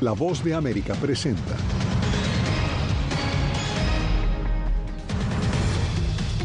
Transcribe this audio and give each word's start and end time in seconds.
La 0.00 0.12
voz 0.12 0.42
de 0.42 0.54
América 0.54 0.94
presenta. 0.94 1.54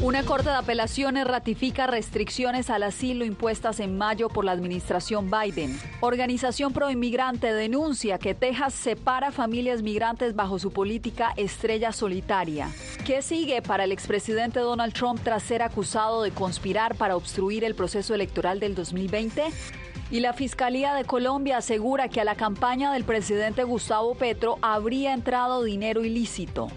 Una 0.01 0.23
corte 0.23 0.47
de 0.47 0.55
apelaciones 0.55 1.27
ratifica 1.27 1.85
restricciones 1.85 2.69
al 2.69 2.83
asilo 2.83 3.25
impuestas 3.25 3.81
en 3.81 3.97
mayo 3.97 4.29
por 4.29 4.45
la 4.45 4.53
administración 4.53 5.29
Biden. 5.29 5.77
Organización 5.99 6.71
proinmigrante 6.71 7.51
denuncia 7.51 8.17
que 8.17 8.33
Texas 8.33 8.75
separa 8.75 9.31
familias 9.31 9.81
migrantes 9.81 10.35
bajo 10.35 10.57
su 10.57 10.71
política 10.71 11.33
estrella 11.35 11.91
solitaria. 11.91 12.69
¿Qué 13.05 13.21
sigue 13.21 13.61
para 13.61 13.83
el 13.83 13.91
expresidente 13.91 14.59
Donald 14.59 14.93
Trump 14.93 15.19
tras 15.21 15.43
ser 15.43 15.63
acusado 15.63 16.21
de 16.21 16.31
conspirar 16.31 16.95
para 16.95 17.17
obstruir 17.17 17.65
el 17.65 17.75
proceso 17.75 18.13
electoral 18.13 18.61
del 18.61 18.75
2020? 18.75 19.43
Y 20.11 20.21
la 20.21 20.33
Fiscalía 20.33 20.95
de 20.95 21.05
Colombia 21.05 21.57
asegura 21.57 22.09
que 22.09 22.19
a 22.19 22.23
la 22.23 22.35
campaña 22.35 22.91
del 22.91 23.03
presidente 23.03 23.63
Gustavo 23.63 24.15
Petro 24.15 24.57
habría 24.61 25.13
entrado 25.13 25.63
dinero 25.63 26.03
ilícito. 26.03 26.69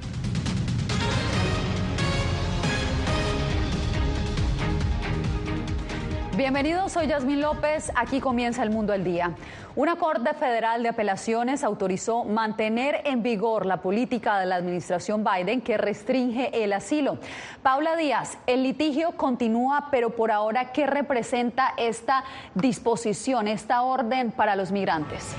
Bienvenidos, 6.43 6.91
soy 6.91 7.07
Yasmín 7.07 7.41
López. 7.41 7.93
Aquí 7.95 8.19
comienza 8.19 8.65
el 8.65 8.71
mundo 8.71 8.93
al 8.93 9.05
día. 9.05 9.31
Una 9.77 9.95
Corte 9.95 10.35
Federal 10.35 10.83
de 10.83 10.89
Apelaciones 10.89 11.63
autorizó 11.63 12.25
mantener 12.25 13.01
en 13.05 13.23
vigor 13.23 13.65
la 13.65 13.77
política 13.77 14.41
de 14.41 14.47
la 14.47 14.57
administración 14.57 15.23
Biden 15.23 15.61
que 15.61 15.79
restringe 15.79 16.65
el 16.65 16.73
asilo. 16.73 17.19
Paula 17.63 17.95
Díaz, 17.95 18.39
el 18.49 18.65
litigio 18.65 19.13
continúa, 19.13 19.87
pero 19.93 20.17
por 20.17 20.33
ahora, 20.33 20.73
¿qué 20.73 20.85
representa 20.85 21.75
esta 21.77 22.25
disposición, 22.57 23.47
esta 23.47 23.83
orden 23.83 24.33
para 24.33 24.57
los 24.57 24.73
migrantes? 24.73 25.37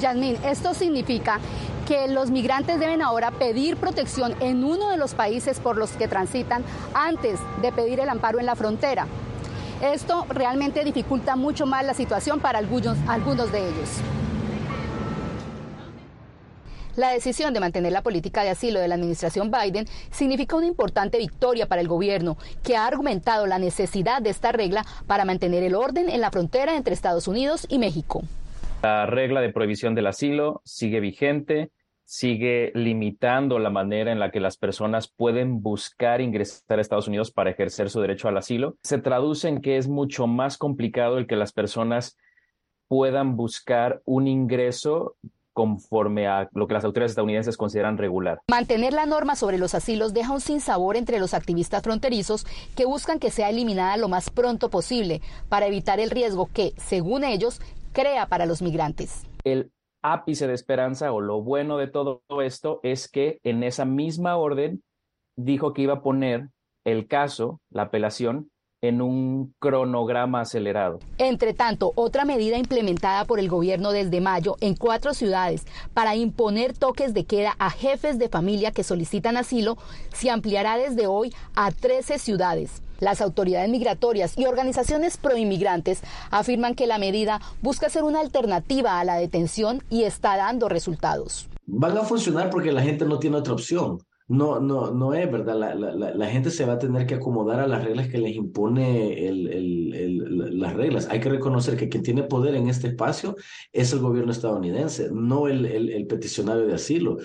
Yasmín, 0.00 0.36
esto 0.44 0.74
significa 0.74 1.38
que 1.90 2.06
los 2.06 2.30
migrantes 2.30 2.78
deben 2.78 3.02
ahora 3.02 3.32
pedir 3.32 3.76
protección 3.76 4.36
en 4.38 4.62
uno 4.62 4.90
de 4.90 4.96
los 4.96 5.14
países 5.14 5.58
por 5.58 5.76
los 5.76 5.90
que 5.90 6.06
transitan 6.06 6.62
antes 6.94 7.40
de 7.62 7.72
pedir 7.72 7.98
el 7.98 8.08
amparo 8.08 8.38
en 8.38 8.46
la 8.46 8.54
frontera. 8.54 9.08
Esto 9.82 10.24
realmente 10.28 10.84
dificulta 10.84 11.34
mucho 11.34 11.66
más 11.66 11.84
la 11.84 11.92
situación 11.94 12.38
para 12.38 12.60
algunos, 12.60 12.96
de 13.50 13.58
ellos. 13.58 13.90
La 16.94 17.10
decisión 17.10 17.52
de 17.54 17.58
mantener 17.58 17.90
la 17.90 18.02
política 18.02 18.44
de 18.44 18.50
asilo 18.50 18.78
de 18.78 18.86
la 18.86 18.94
administración 18.94 19.50
Biden 19.50 19.86
significa 20.12 20.54
una 20.54 20.66
importante 20.66 21.18
victoria 21.18 21.66
para 21.66 21.80
el 21.80 21.88
gobierno, 21.88 22.36
que 22.62 22.76
ha 22.76 22.86
argumentado 22.86 23.48
la 23.48 23.58
necesidad 23.58 24.22
de 24.22 24.30
esta 24.30 24.52
regla 24.52 24.86
para 25.08 25.24
mantener 25.24 25.64
el 25.64 25.74
orden 25.74 26.08
en 26.08 26.20
la 26.20 26.30
frontera 26.30 26.76
entre 26.76 26.94
Estados 26.94 27.26
Unidos 27.26 27.66
y 27.68 27.80
México. 27.80 28.22
La 28.82 29.06
regla 29.06 29.40
de 29.40 29.52
prohibición 29.52 29.96
del 29.96 30.06
asilo 30.06 30.62
sigue 30.64 31.00
vigente 31.00 31.72
sigue 32.10 32.72
limitando 32.74 33.60
la 33.60 33.70
manera 33.70 34.10
en 34.10 34.18
la 34.18 34.32
que 34.32 34.40
las 34.40 34.56
personas 34.56 35.06
pueden 35.06 35.62
buscar 35.62 36.20
ingresar 36.20 36.76
a 36.76 36.80
Estados 36.80 37.06
Unidos 37.06 37.30
para 37.30 37.50
ejercer 37.50 37.88
su 37.88 38.00
derecho 38.00 38.26
al 38.26 38.36
asilo. 38.36 38.74
Se 38.82 38.98
traduce 38.98 39.46
en 39.46 39.60
que 39.60 39.76
es 39.76 39.86
mucho 39.86 40.26
más 40.26 40.58
complicado 40.58 41.18
el 41.18 41.28
que 41.28 41.36
las 41.36 41.52
personas 41.52 42.18
puedan 42.88 43.36
buscar 43.36 44.02
un 44.06 44.26
ingreso 44.26 45.14
conforme 45.52 46.26
a 46.26 46.48
lo 46.52 46.66
que 46.66 46.74
las 46.74 46.84
autoridades 46.84 47.12
estadounidenses 47.12 47.56
consideran 47.56 47.96
regular. 47.96 48.40
Mantener 48.50 48.92
la 48.92 49.06
norma 49.06 49.36
sobre 49.36 49.58
los 49.58 49.76
asilos 49.76 50.12
deja 50.12 50.32
un 50.32 50.40
sinsabor 50.40 50.96
entre 50.96 51.20
los 51.20 51.32
activistas 51.32 51.80
fronterizos 51.80 52.44
que 52.74 52.86
buscan 52.86 53.20
que 53.20 53.30
sea 53.30 53.50
eliminada 53.50 53.96
lo 53.96 54.08
más 54.08 54.30
pronto 54.30 54.68
posible 54.68 55.20
para 55.48 55.68
evitar 55.68 56.00
el 56.00 56.10
riesgo 56.10 56.50
que, 56.52 56.72
según 56.76 57.22
ellos, 57.22 57.60
crea 57.92 58.26
para 58.26 58.46
los 58.46 58.62
migrantes. 58.62 59.22
El 59.44 59.70
ápice 60.02 60.46
de 60.46 60.54
esperanza 60.54 61.12
o 61.12 61.20
lo 61.20 61.42
bueno 61.42 61.76
de 61.76 61.86
todo 61.86 62.22
esto 62.42 62.80
es 62.82 63.08
que 63.08 63.38
en 63.42 63.62
esa 63.62 63.84
misma 63.84 64.36
orden 64.36 64.82
dijo 65.36 65.72
que 65.72 65.82
iba 65.82 65.94
a 65.94 66.02
poner 66.02 66.48
el 66.84 67.06
caso, 67.06 67.60
la 67.70 67.82
apelación, 67.82 68.50
en 68.82 69.02
un 69.02 69.54
cronograma 69.58 70.40
acelerado. 70.40 71.00
Entre 71.18 71.52
tanto, 71.52 71.92
otra 71.96 72.24
medida 72.24 72.56
implementada 72.56 73.26
por 73.26 73.38
el 73.38 73.48
gobierno 73.48 73.92
desde 73.92 74.20
mayo 74.20 74.56
en 74.60 74.74
cuatro 74.74 75.12
ciudades 75.12 75.66
para 75.92 76.16
imponer 76.16 76.76
toques 76.76 77.12
de 77.12 77.24
queda 77.24 77.54
a 77.58 77.70
jefes 77.70 78.18
de 78.18 78.28
familia 78.28 78.72
que 78.72 78.84
solicitan 78.84 79.36
asilo 79.36 79.76
se 80.14 80.30
ampliará 80.30 80.78
desde 80.78 81.06
hoy 81.06 81.32
a 81.54 81.70
13 81.70 82.18
ciudades. 82.18 82.82
Las 83.00 83.20
autoridades 83.20 83.68
migratorias 83.68 84.38
y 84.38 84.46
organizaciones 84.46 85.16
proinmigrantes 85.16 86.02
afirman 86.30 86.74
que 86.74 86.86
la 86.86 86.98
medida 86.98 87.40
busca 87.62 87.88
ser 87.88 88.04
una 88.04 88.20
alternativa 88.20 89.00
a 89.00 89.04
la 89.04 89.16
detención 89.16 89.82
y 89.90 90.04
está 90.04 90.36
dando 90.36 90.68
resultados. 90.68 91.48
Van 91.66 91.96
a 91.96 92.02
funcionar 92.02 92.50
porque 92.50 92.72
la 92.72 92.82
gente 92.82 93.04
no 93.04 93.18
tiene 93.18 93.36
otra 93.36 93.54
opción 93.54 93.98
no, 94.30 94.60
no, 94.60 94.92
no 94.92 95.12
es 95.12 95.28
verdad. 95.28 95.56
La, 95.56 95.74
la, 95.74 96.14
la, 96.14 96.26
gente 96.28 96.52
se 96.52 96.64
va 96.64 96.74
a 96.74 96.78
tener 96.78 97.04
que 97.04 97.16
acomodar 97.16 97.58
a 97.58 97.66
las 97.66 97.82
reglas 97.82 98.06
que 98.06 98.18
les 98.18 98.36
impone 98.36 99.26
el, 99.26 99.48
el, 99.48 100.60
las 100.60 100.72
reglas. 100.74 101.08
Hay 101.10 101.18
que 101.18 101.28
reconocer 101.28 101.76
que 101.76 101.88
quien 101.88 102.04
tiene 102.04 102.22
poder 102.22 102.54
en 102.54 102.68
este 102.68 102.86
espacio 102.86 103.34
es 103.72 103.92
el 103.92 103.98
gobierno 103.98 104.30
estadounidense, 104.30 105.08
no 105.10 105.48
el, 105.48 106.06
peticionario 106.06 106.64
de 106.64 106.74
asilo. 106.74 107.16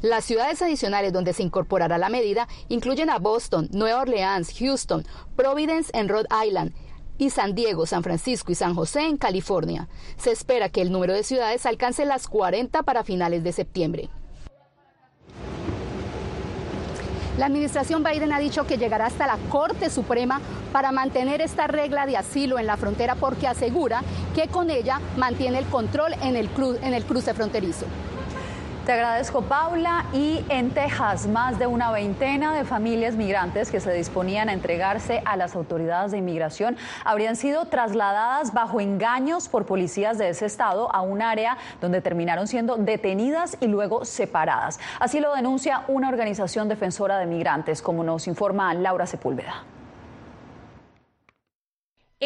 Las 0.00 0.24
ciudades 0.24 0.62
adicionales 0.62 1.12
donde 1.12 1.34
se 1.34 1.42
incorporará 1.42 1.98
la 1.98 2.08
medida 2.08 2.48
incluyen 2.70 3.10
a 3.10 3.18
Boston, 3.18 3.68
Nueva 3.70 4.00
Orleans, 4.00 4.54
Houston, 4.58 5.04
Providence 5.36 5.90
en 5.92 6.08
Rhode 6.08 6.28
Island, 6.46 6.72
y 7.18 7.28
San 7.28 7.54
Diego, 7.54 7.84
San 7.84 8.02
Francisco 8.02 8.52
y 8.52 8.54
San 8.54 8.74
José 8.74 9.02
en 9.02 9.18
California. 9.18 9.88
Se 10.16 10.32
espera 10.32 10.70
que 10.70 10.80
el 10.80 10.90
número 10.90 11.12
de 11.12 11.24
ciudades 11.24 11.66
alcance 11.66 12.06
las 12.06 12.26
40 12.26 12.82
para 12.84 13.04
finales 13.04 13.44
de 13.44 13.52
septiembre. 13.52 14.08
La 17.38 17.46
administración 17.46 18.04
Biden 18.04 18.32
ha 18.32 18.38
dicho 18.38 18.64
que 18.64 18.78
llegará 18.78 19.06
hasta 19.06 19.26
la 19.26 19.38
Corte 19.50 19.90
Suprema 19.90 20.40
para 20.72 20.92
mantener 20.92 21.40
esta 21.40 21.66
regla 21.66 22.06
de 22.06 22.16
asilo 22.16 22.60
en 22.60 22.66
la 22.66 22.76
frontera 22.76 23.16
porque 23.16 23.48
asegura 23.48 24.02
que 24.36 24.46
con 24.46 24.70
ella 24.70 25.00
mantiene 25.16 25.58
el 25.58 25.66
control 25.66 26.12
en 26.22 26.36
el, 26.36 26.48
en 26.82 26.94
el 26.94 27.04
cruce 27.04 27.34
fronterizo. 27.34 27.86
Te 28.84 28.92
agradezco, 28.92 29.40
Paula. 29.40 30.04
Y 30.12 30.44
en 30.50 30.68
Texas, 30.68 31.26
más 31.26 31.58
de 31.58 31.66
una 31.66 31.90
veintena 31.90 32.54
de 32.54 32.64
familias 32.64 33.14
migrantes 33.14 33.70
que 33.70 33.80
se 33.80 33.90
disponían 33.94 34.50
a 34.50 34.52
entregarse 34.52 35.22
a 35.24 35.38
las 35.38 35.56
autoridades 35.56 36.12
de 36.12 36.18
inmigración 36.18 36.76
habrían 37.02 37.34
sido 37.34 37.64
trasladadas 37.64 38.52
bajo 38.52 38.80
engaños 38.82 39.48
por 39.48 39.64
policías 39.64 40.18
de 40.18 40.28
ese 40.28 40.44
estado 40.44 40.94
a 40.94 41.00
un 41.00 41.22
área 41.22 41.56
donde 41.80 42.02
terminaron 42.02 42.46
siendo 42.46 42.76
detenidas 42.76 43.56
y 43.58 43.68
luego 43.68 44.04
separadas. 44.04 44.78
Así 45.00 45.18
lo 45.18 45.34
denuncia 45.34 45.84
una 45.88 46.10
organización 46.10 46.68
defensora 46.68 47.16
de 47.18 47.24
migrantes, 47.24 47.80
como 47.80 48.04
nos 48.04 48.26
informa 48.28 48.74
Laura 48.74 49.06
Sepúlveda. 49.06 49.64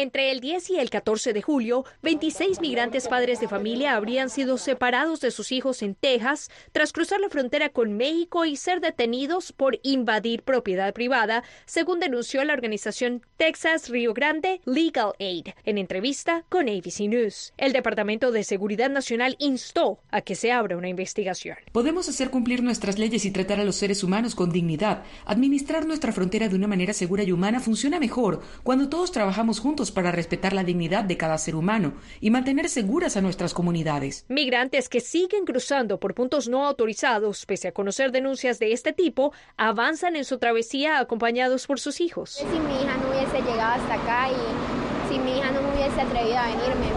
Entre 0.01 0.31
el 0.31 0.39
10 0.39 0.69
y 0.69 0.79
el 0.79 0.89
14 0.89 1.33
de 1.33 1.41
julio, 1.41 1.83
26 2.03 2.61
migrantes 2.61 3.09
padres 3.09 3.41
de 3.41 3.49
familia 3.49 3.97
habrían 3.97 4.29
sido 4.29 4.57
separados 4.57 5.19
de 5.19 5.29
sus 5.29 5.51
hijos 5.51 5.81
en 5.81 5.93
Texas 5.93 6.49
tras 6.71 6.93
cruzar 6.93 7.19
la 7.19 7.27
frontera 7.27 7.67
con 7.67 7.97
México 7.97 8.45
y 8.45 8.55
ser 8.55 8.79
detenidos 8.79 9.51
por 9.51 9.77
invadir 9.83 10.43
propiedad 10.43 10.93
privada, 10.93 11.43
según 11.65 11.99
denunció 11.99 12.41
la 12.45 12.53
organización 12.53 13.25
Texas 13.35 13.89
Río 13.89 14.13
Grande 14.13 14.61
Legal 14.63 15.11
Aid 15.19 15.49
en 15.65 15.77
entrevista 15.77 16.45
con 16.47 16.69
ABC 16.69 17.01
News. 17.01 17.51
El 17.57 17.73
Departamento 17.73 18.31
de 18.31 18.45
Seguridad 18.45 18.89
Nacional 18.89 19.35
instó 19.37 19.99
a 20.11 20.21
que 20.21 20.35
se 20.35 20.53
abra 20.53 20.77
una 20.77 20.87
investigación. 20.87 21.57
Podemos 21.73 22.07
hacer 22.07 22.29
cumplir 22.29 22.63
nuestras 22.63 22.97
leyes 22.97 23.25
y 23.25 23.31
tratar 23.31 23.59
a 23.59 23.65
los 23.65 23.75
seres 23.75 24.01
humanos 24.05 24.33
con 24.33 24.49
dignidad. 24.49 25.03
Administrar 25.25 25.85
nuestra 25.85 26.13
frontera 26.13 26.47
de 26.47 26.55
una 26.55 26.67
manera 26.67 26.93
segura 26.93 27.23
y 27.23 27.33
humana 27.33 27.59
funciona 27.59 27.99
mejor 27.99 28.39
cuando 28.63 28.87
todos 28.87 29.11
trabajamos 29.11 29.59
juntos 29.59 29.88
para 29.91 30.11
respetar 30.11 30.53
la 30.53 30.63
dignidad 30.63 31.03
de 31.03 31.17
cada 31.17 31.37
ser 31.37 31.55
humano 31.55 31.93
y 32.21 32.29
mantener 32.29 32.69
seguras 32.69 33.17
a 33.17 33.21
nuestras 33.21 33.53
comunidades. 33.53 34.25
Migrantes 34.29 34.89
que 34.89 34.99
siguen 34.99 35.45
cruzando 35.45 35.99
por 35.99 36.13
puntos 36.13 36.47
no 36.47 36.65
autorizados, 36.65 37.45
pese 37.45 37.69
a 37.69 37.71
conocer 37.71 38.11
denuncias 38.11 38.59
de 38.59 38.73
este 38.73 38.93
tipo, 38.93 39.33
avanzan 39.57 40.15
en 40.15 40.25
su 40.25 40.37
travesía 40.37 40.99
acompañados 40.99 41.67
por 41.67 41.79
sus 41.79 42.01
hijos. 42.01 42.31
Si 42.31 42.45
mi 42.45 42.81
hija 42.81 42.97
no 42.97 43.09
hubiese 43.09 43.41
llegado 43.41 43.81
hasta 43.81 43.93
acá 43.95 44.29
y 44.29 45.11
si 45.11 45.19
mi 45.19 45.37
hija 45.37 45.51
no 45.51 45.61
me 45.61 45.73
hubiese 45.73 46.01
atrevido 46.01 46.37
a 46.37 46.47
venirme, 46.47 46.87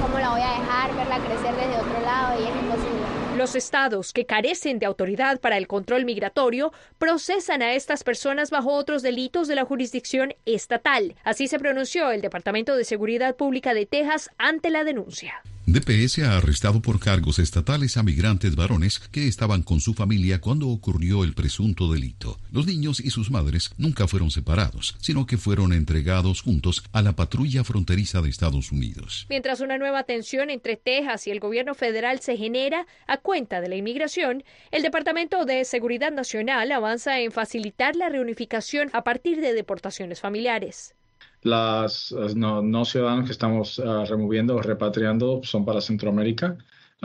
¿cómo 0.00 0.18
la 0.18 0.30
voy 0.30 0.42
a 0.42 0.60
dejar 0.60 0.94
verla 0.96 1.18
crecer 1.18 1.54
desde 1.56 1.80
otro 1.80 2.00
lado? 2.00 2.40
Y 2.40 2.44
es 2.44 2.54
imposible. 2.62 3.01
Los 3.36 3.56
estados 3.56 4.12
que 4.12 4.26
carecen 4.26 4.78
de 4.78 4.84
autoridad 4.84 5.40
para 5.40 5.56
el 5.56 5.66
control 5.66 6.04
migratorio 6.04 6.70
procesan 6.98 7.62
a 7.62 7.72
estas 7.72 8.04
personas 8.04 8.50
bajo 8.50 8.74
otros 8.74 9.00
delitos 9.00 9.48
de 9.48 9.54
la 9.54 9.64
jurisdicción 9.64 10.34
estatal. 10.44 11.14
Así 11.24 11.48
se 11.48 11.58
pronunció 11.58 12.10
el 12.10 12.20
Departamento 12.20 12.76
de 12.76 12.84
Seguridad 12.84 13.34
Pública 13.34 13.72
de 13.72 13.86
Texas 13.86 14.30
ante 14.36 14.68
la 14.68 14.84
denuncia. 14.84 15.42
DPS 15.64 16.18
ha 16.24 16.38
arrestado 16.38 16.82
por 16.82 16.98
cargos 16.98 17.38
estatales 17.38 17.96
a 17.96 18.02
migrantes 18.02 18.56
varones 18.56 18.98
que 18.98 19.28
estaban 19.28 19.62
con 19.62 19.80
su 19.80 19.94
familia 19.94 20.40
cuando 20.40 20.68
ocurrió 20.68 21.22
el 21.22 21.34
presunto 21.34 21.92
delito. 21.92 22.40
Los 22.50 22.66
niños 22.66 22.98
y 22.98 23.10
sus 23.10 23.30
madres 23.30 23.70
nunca 23.78 24.08
fueron 24.08 24.32
separados, 24.32 24.96
sino 25.00 25.24
que 25.24 25.38
fueron 25.38 25.72
entregados 25.72 26.42
juntos 26.42 26.82
a 26.92 27.00
la 27.00 27.12
patrulla 27.12 27.62
fronteriza 27.62 28.20
de 28.20 28.28
Estados 28.28 28.72
Unidos. 28.72 29.26
Mientras 29.30 29.60
una 29.60 29.78
nueva 29.78 30.02
tensión 30.02 30.50
entre 30.50 30.76
Texas 30.76 31.28
y 31.28 31.30
el 31.30 31.38
gobierno 31.38 31.74
federal 31.74 32.18
se 32.18 32.36
genera 32.36 32.88
a 33.06 33.18
cuenta 33.18 33.60
de 33.60 33.68
la 33.68 33.76
inmigración, 33.76 34.42
el 34.72 34.82
Departamento 34.82 35.44
de 35.44 35.64
Seguridad 35.64 36.10
Nacional 36.10 36.72
avanza 36.72 37.20
en 37.20 37.30
facilitar 37.30 37.94
la 37.94 38.08
reunificación 38.08 38.90
a 38.92 39.04
partir 39.04 39.40
de 39.40 39.54
deportaciones 39.54 40.20
familiares 40.20 40.96
las 41.42 42.14
no, 42.34 42.84
ciudadanos 42.84 43.26
que 43.26 43.32
estamos 43.32 43.80
ah, 43.84 44.04
removiendo 44.08 44.56
o 44.56 44.62
repatriando 44.62 45.40
son 45.42 45.64
para 45.64 45.80
Centroamérica, 45.80 46.56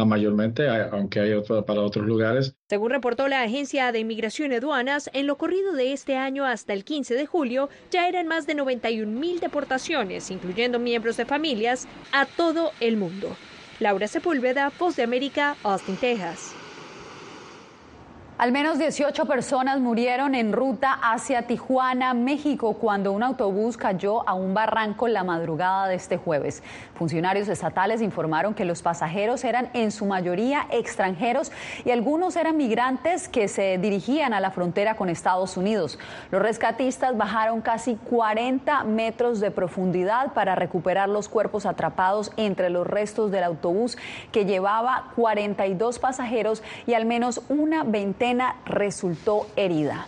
mayormente, 0.06 0.68
aunque 0.70 1.20
hay 1.20 1.32
para 1.66 1.82
otros 1.82 2.06
lugares. 2.06 2.56
Según 2.70 2.92
reportó 2.92 3.28
la 3.28 3.42
Agencia 3.42 3.92
de 3.92 4.00
Inmigración 4.00 4.52
y 4.52 4.56
Aduanas, 4.56 5.10
en 5.14 5.26
lo 5.26 5.38
corrido 5.38 5.74
de 5.74 5.94
este 5.94 6.16
año 6.16 6.46
hasta 6.46 6.74
el 6.74 6.84
15 6.84 7.16
de 7.16 7.26
julio 7.26 7.70
ya 7.90 8.08
eran 8.08 8.28
más 8.28 8.46
de 8.46 8.56
91 8.56 9.12
mil 9.12 9.40
deportaciones, 9.40 10.30
incluyendo 10.30 10.80
miembros 10.80 11.18
de 11.18 11.26
familias, 11.26 11.88
a 12.12 12.26
todo 12.26 12.72
el 12.80 12.98
mundo. 12.98 13.36
Laura 13.80 14.08
Sepúlveda, 14.08 14.72
Voz 14.78 14.96
de 14.96 15.04
América, 15.04 15.56
Austin, 15.64 15.98
Texas. 15.98 16.57
Al 18.38 18.52
menos 18.52 18.78
18 18.78 19.26
personas 19.26 19.80
murieron 19.80 20.36
en 20.36 20.54
ruta 20.54 20.94
hacia 20.94 21.48
Tijuana, 21.48 22.14
México, 22.14 22.74
cuando 22.74 23.12
un 23.12 23.24
autobús 23.24 23.78
cayó 23.78 24.30
a 24.30 24.36
un 24.36 24.54
barranco 24.54 25.08
la 25.08 25.24
madrugada 25.24 25.88
de 25.88 25.96
este 25.96 26.18
jueves. 26.18 26.62
Funcionarios 26.94 27.48
estatales 27.48 28.00
informaron 28.00 28.54
que 28.54 28.64
los 28.64 28.84
pasajeros 28.84 29.44
eran 29.44 29.72
en 29.74 29.90
su 29.90 30.06
mayoría 30.06 30.68
extranjeros 30.70 31.52
y 31.84 31.90
algunos 31.90 32.36
eran 32.36 32.58
migrantes 32.58 33.28
que 33.28 33.48
se 33.48 33.80
dirigían 33.80 34.36
a 34.36 34.40
la 34.40 34.52
frontera 34.52 34.96
con 34.96 35.10
Estados 35.10 35.58
Unidos. 35.58 35.98
Los 36.30 36.40
rescatistas 36.40 37.18
bajaron 37.18 37.62
casi 37.62 37.96
40 37.96 38.84
metros 38.84 39.40
de 39.40 39.50
profundidad 39.50 40.34
para 40.34 40.54
recuperar 40.54 41.10
los 41.10 41.28
cuerpos 41.28 41.66
atrapados 41.66 42.32
entre 42.38 42.70
los 42.70 42.86
restos 42.86 43.32
del 43.32 43.46
autobús 43.46 43.98
que 44.32 44.46
llevaba 44.46 45.06
42 45.16 45.98
pasajeros 45.98 46.62
y 46.86 46.94
al 46.94 47.06
menos 47.06 47.42
una 47.50 47.84
veintena 47.84 48.27
resultó 48.66 49.48
herida. 49.56 50.08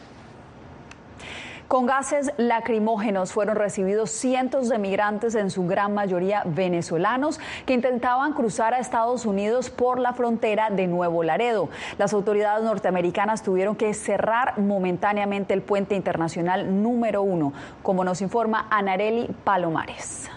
Con 1.70 1.86
gases 1.86 2.32
lacrimógenos 2.38 3.32
fueron 3.32 3.56
recibidos 3.56 4.10
cientos 4.10 4.70
de 4.70 4.80
migrantes, 4.80 5.36
en 5.36 5.52
su 5.52 5.68
gran 5.68 5.94
mayoría 5.94 6.42
venezolanos, 6.44 7.40
que 7.68 7.76
intentaban 7.76 8.34
cruzar 8.34 8.74
a 8.74 8.80
Estados 8.80 9.28
Unidos 9.28 9.70
por 9.70 10.00
la 10.00 10.14
frontera 10.14 10.72
de 10.72 10.88
Nuevo 10.88 11.22
Laredo. 11.22 11.70
Las 12.00 12.12
autoridades 12.14 12.64
norteamericanas 12.64 13.44
tuvieron 13.44 13.76
que 13.76 13.94
cerrar 13.94 14.58
momentáneamente 14.58 15.54
el 15.54 15.62
puente 15.62 15.94
internacional 15.94 16.82
número 16.82 17.22
uno, 17.22 17.54
como 17.84 18.04
nos 18.04 18.24
informa 18.24 18.66
Anareli 18.72 19.30
Palomares. 19.44 20.32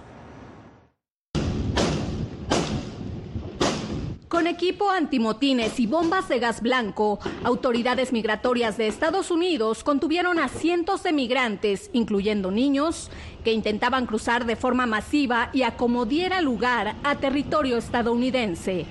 Con 4.33 4.47
equipo 4.47 4.89
antimotines 4.89 5.79
y 5.79 5.87
bombas 5.87 6.27
de 6.27 6.39
gas 6.39 6.63
blanco, 6.63 7.19
autoridades 7.45 8.15
migratorias 8.15 8.79
de 8.79 8.87
Estados 8.87 9.31
Unidos 9.31 9.85
contuvieron 9.85 10.39
a 10.39 10.49
cientos 10.49 11.03
de 11.03 11.13
migrantes, 11.13 11.91
incluyendo 11.93 12.51
niños, 12.51 13.11
que 13.45 13.53
intentaban 13.53 14.07
cruzar 14.07 14.47
de 14.47 14.57
forma 14.57 14.87
masiva 14.87 15.51
y 15.53 15.65
acomodiera 15.65 16.41
lugar 16.41 16.95
a 17.05 17.17
territorio 17.17 17.77
estadounidense. 17.77 18.87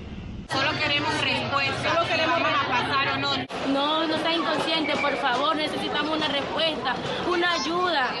Solo 0.48 0.70
queremos 0.78 1.12
respuesta. 1.20 1.92
Solo 1.92 2.06
queremos 2.06 2.38
a 2.38 2.68
pasar 2.68 3.08
o 3.08 3.18
no. 3.18 3.30
No, 3.72 4.06
no 4.06 4.14
está 4.14 4.32
inconsciente, 4.32 4.92
por 4.98 5.16
favor. 5.16 5.56
Necesitamos 5.56 6.18
una 6.18 6.28
respuesta, 6.28 6.94
una 7.28 7.54
ayuda. 7.54 8.14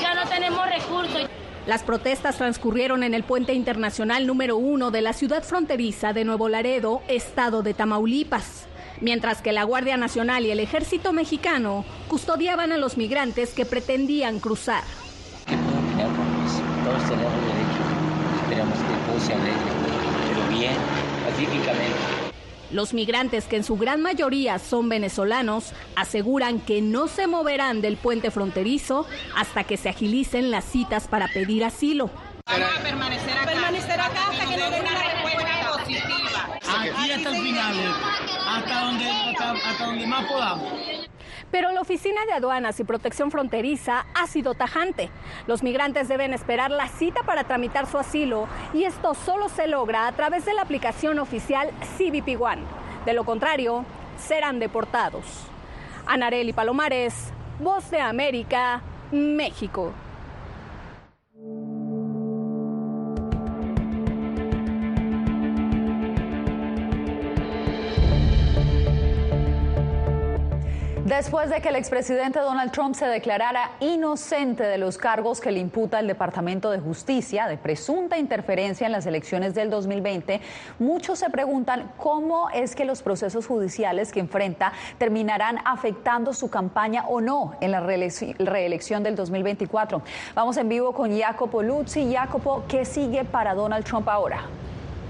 Ya 0.00 0.14
no 0.14 0.30
tenemos 0.30 0.64
recursos. 0.68 1.28
Las 1.66 1.82
protestas 1.82 2.36
transcurrieron 2.36 3.02
en 3.02 3.14
el 3.14 3.24
puente 3.24 3.54
internacional 3.54 4.26
número 4.26 4.58
uno 4.58 4.90
de 4.90 5.00
la 5.00 5.14
ciudad 5.14 5.42
fronteriza 5.42 6.12
de 6.12 6.24
Nuevo 6.24 6.50
Laredo, 6.50 7.00
estado 7.08 7.62
de 7.62 7.72
Tamaulipas, 7.72 8.66
mientras 9.00 9.40
que 9.40 9.52
la 9.52 9.64
Guardia 9.64 9.96
Nacional 9.96 10.44
y 10.44 10.50
el 10.50 10.60
Ejército 10.60 11.14
Mexicano 11.14 11.86
custodiaban 12.08 12.72
a 12.72 12.76
los 12.76 12.98
migrantes 12.98 13.54
que 13.54 13.64
pretendían 13.64 14.40
cruzar. 14.40 14.84
Tenemos 15.46 15.72
derecho, 17.40 17.82
esperamos 18.42 18.78
que 18.78 19.10
todo 19.10 19.20
se 19.26 19.32
alegre, 19.32 19.58
pero 20.28 20.58
bien, 20.58 20.76
pacíficamente. 21.26 22.13
Los 22.74 22.92
migrantes, 22.92 23.44
que 23.44 23.54
en 23.54 23.62
su 23.62 23.76
gran 23.76 24.02
mayoría 24.02 24.58
son 24.58 24.88
venezolanos, 24.88 25.72
aseguran 25.94 26.58
que 26.58 26.82
no 26.82 27.06
se 27.06 27.28
moverán 27.28 27.80
del 27.80 27.96
puente 27.96 28.32
fronterizo 28.32 29.06
hasta 29.36 29.62
que 29.62 29.76
se 29.76 29.90
agilicen 29.90 30.50
las 30.50 30.64
citas 30.64 31.06
para 31.06 31.28
pedir 31.28 31.64
asilo. 31.64 32.10
Vamos 32.46 32.68
a 32.76 32.82
permanecer 32.82 33.38
acá, 33.38 33.46
permanecer 33.46 34.00
acá 34.00 34.28
hasta 34.28 34.44
que 34.46 34.56
nos 34.56 34.70
den 34.72 34.80
una 34.80 35.04
respuesta 35.04 35.72
positiva. 35.72 36.58
Aquí 36.80 37.10
hasta 37.12 37.28
el 37.28 37.42
final, 37.42 37.76
hasta 38.44 38.80
donde, 38.80 39.10
hasta 39.64 39.86
donde 39.86 40.06
más 40.08 40.24
podamos. 40.24 41.03
Pero 41.54 41.70
la 41.70 41.82
Oficina 41.82 42.26
de 42.26 42.32
Aduanas 42.32 42.80
y 42.80 42.84
Protección 42.84 43.30
Fronteriza 43.30 44.06
ha 44.12 44.26
sido 44.26 44.54
tajante. 44.54 45.08
Los 45.46 45.62
migrantes 45.62 46.08
deben 46.08 46.34
esperar 46.34 46.72
la 46.72 46.88
cita 46.88 47.22
para 47.22 47.44
tramitar 47.44 47.86
su 47.86 47.96
asilo 47.96 48.48
y 48.72 48.82
esto 48.82 49.14
solo 49.14 49.48
se 49.48 49.68
logra 49.68 50.08
a 50.08 50.12
través 50.12 50.44
de 50.46 50.52
la 50.52 50.62
aplicación 50.62 51.20
oficial 51.20 51.70
CBP 51.96 52.42
One. 52.42 52.62
De 53.06 53.12
lo 53.12 53.22
contrario, 53.22 53.84
serán 54.18 54.58
deportados. 54.58 55.46
Anareli 56.06 56.52
Palomares, 56.52 57.32
Voz 57.60 57.88
de 57.88 58.00
América, 58.00 58.82
México. 59.12 59.92
Después 71.16 71.48
de 71.48 71.60
que 71.60 71.68
el 71.68 71.76
expresidente 71.76 72.40
Donald 72.40 72.72
Trump 72.72 72.96
se 72.96 73.06
declarara 73.06 73.70
inocente 73.78 74.64
de 74.64 74.78
los 74.78 74.98
cargos 74.98 75.40
que 75.40 75.52
le 75.52 75.60
imputa 75.60 76.00
el 76.00 76.08
Departamento 76.08 76.72
de 76.72 76.80
Justicia 76.80 77.46
de 77.46 77.56
presunta 77.56 78.18
interferencia 78.18 78.84
en 78.84 78.90
las 78.90 79.06
elecciones 79.06 79.54
del 79.54 79.70
2020, 79.70 80.40
muchos 80.80 81.20
se 81.20 81.30
preguntan 81.30 81.92
cómo 81.98 82.50
es 82.50 82.74
que 82.74 82.84
los 82.84 83.00
procesos 83.00 83.46
judiciales 83.46 84.10
que 84.10 84.18
enfrenta 84.18 84.72
terminarán 84.98 85.60
afectando 85.64 86.32
su 86.32 86.50
campaña 86.50 87.04
o 87.06 87.20
no 87.20 87.54
en 87.60 87.70
la 87.70 87.78
reelección 87.78 89.04
del 89.04 89.14
2024. 89.14 90.02
Vamos 90.34 90.56
en 90.56 90.68
vivo 90.68 90.92
con 90.92 91.16
Jacopo 91.16 91.62
Luzzi. 91.62 92.12
Jacopo, 92.12 92.64
¿qué 92.66 92.84
sigue 92.84 93.22
para 93.22 93.54
Donald 93.54 93.84
Trump 93.84 94.08
ahora? 94.08 94.48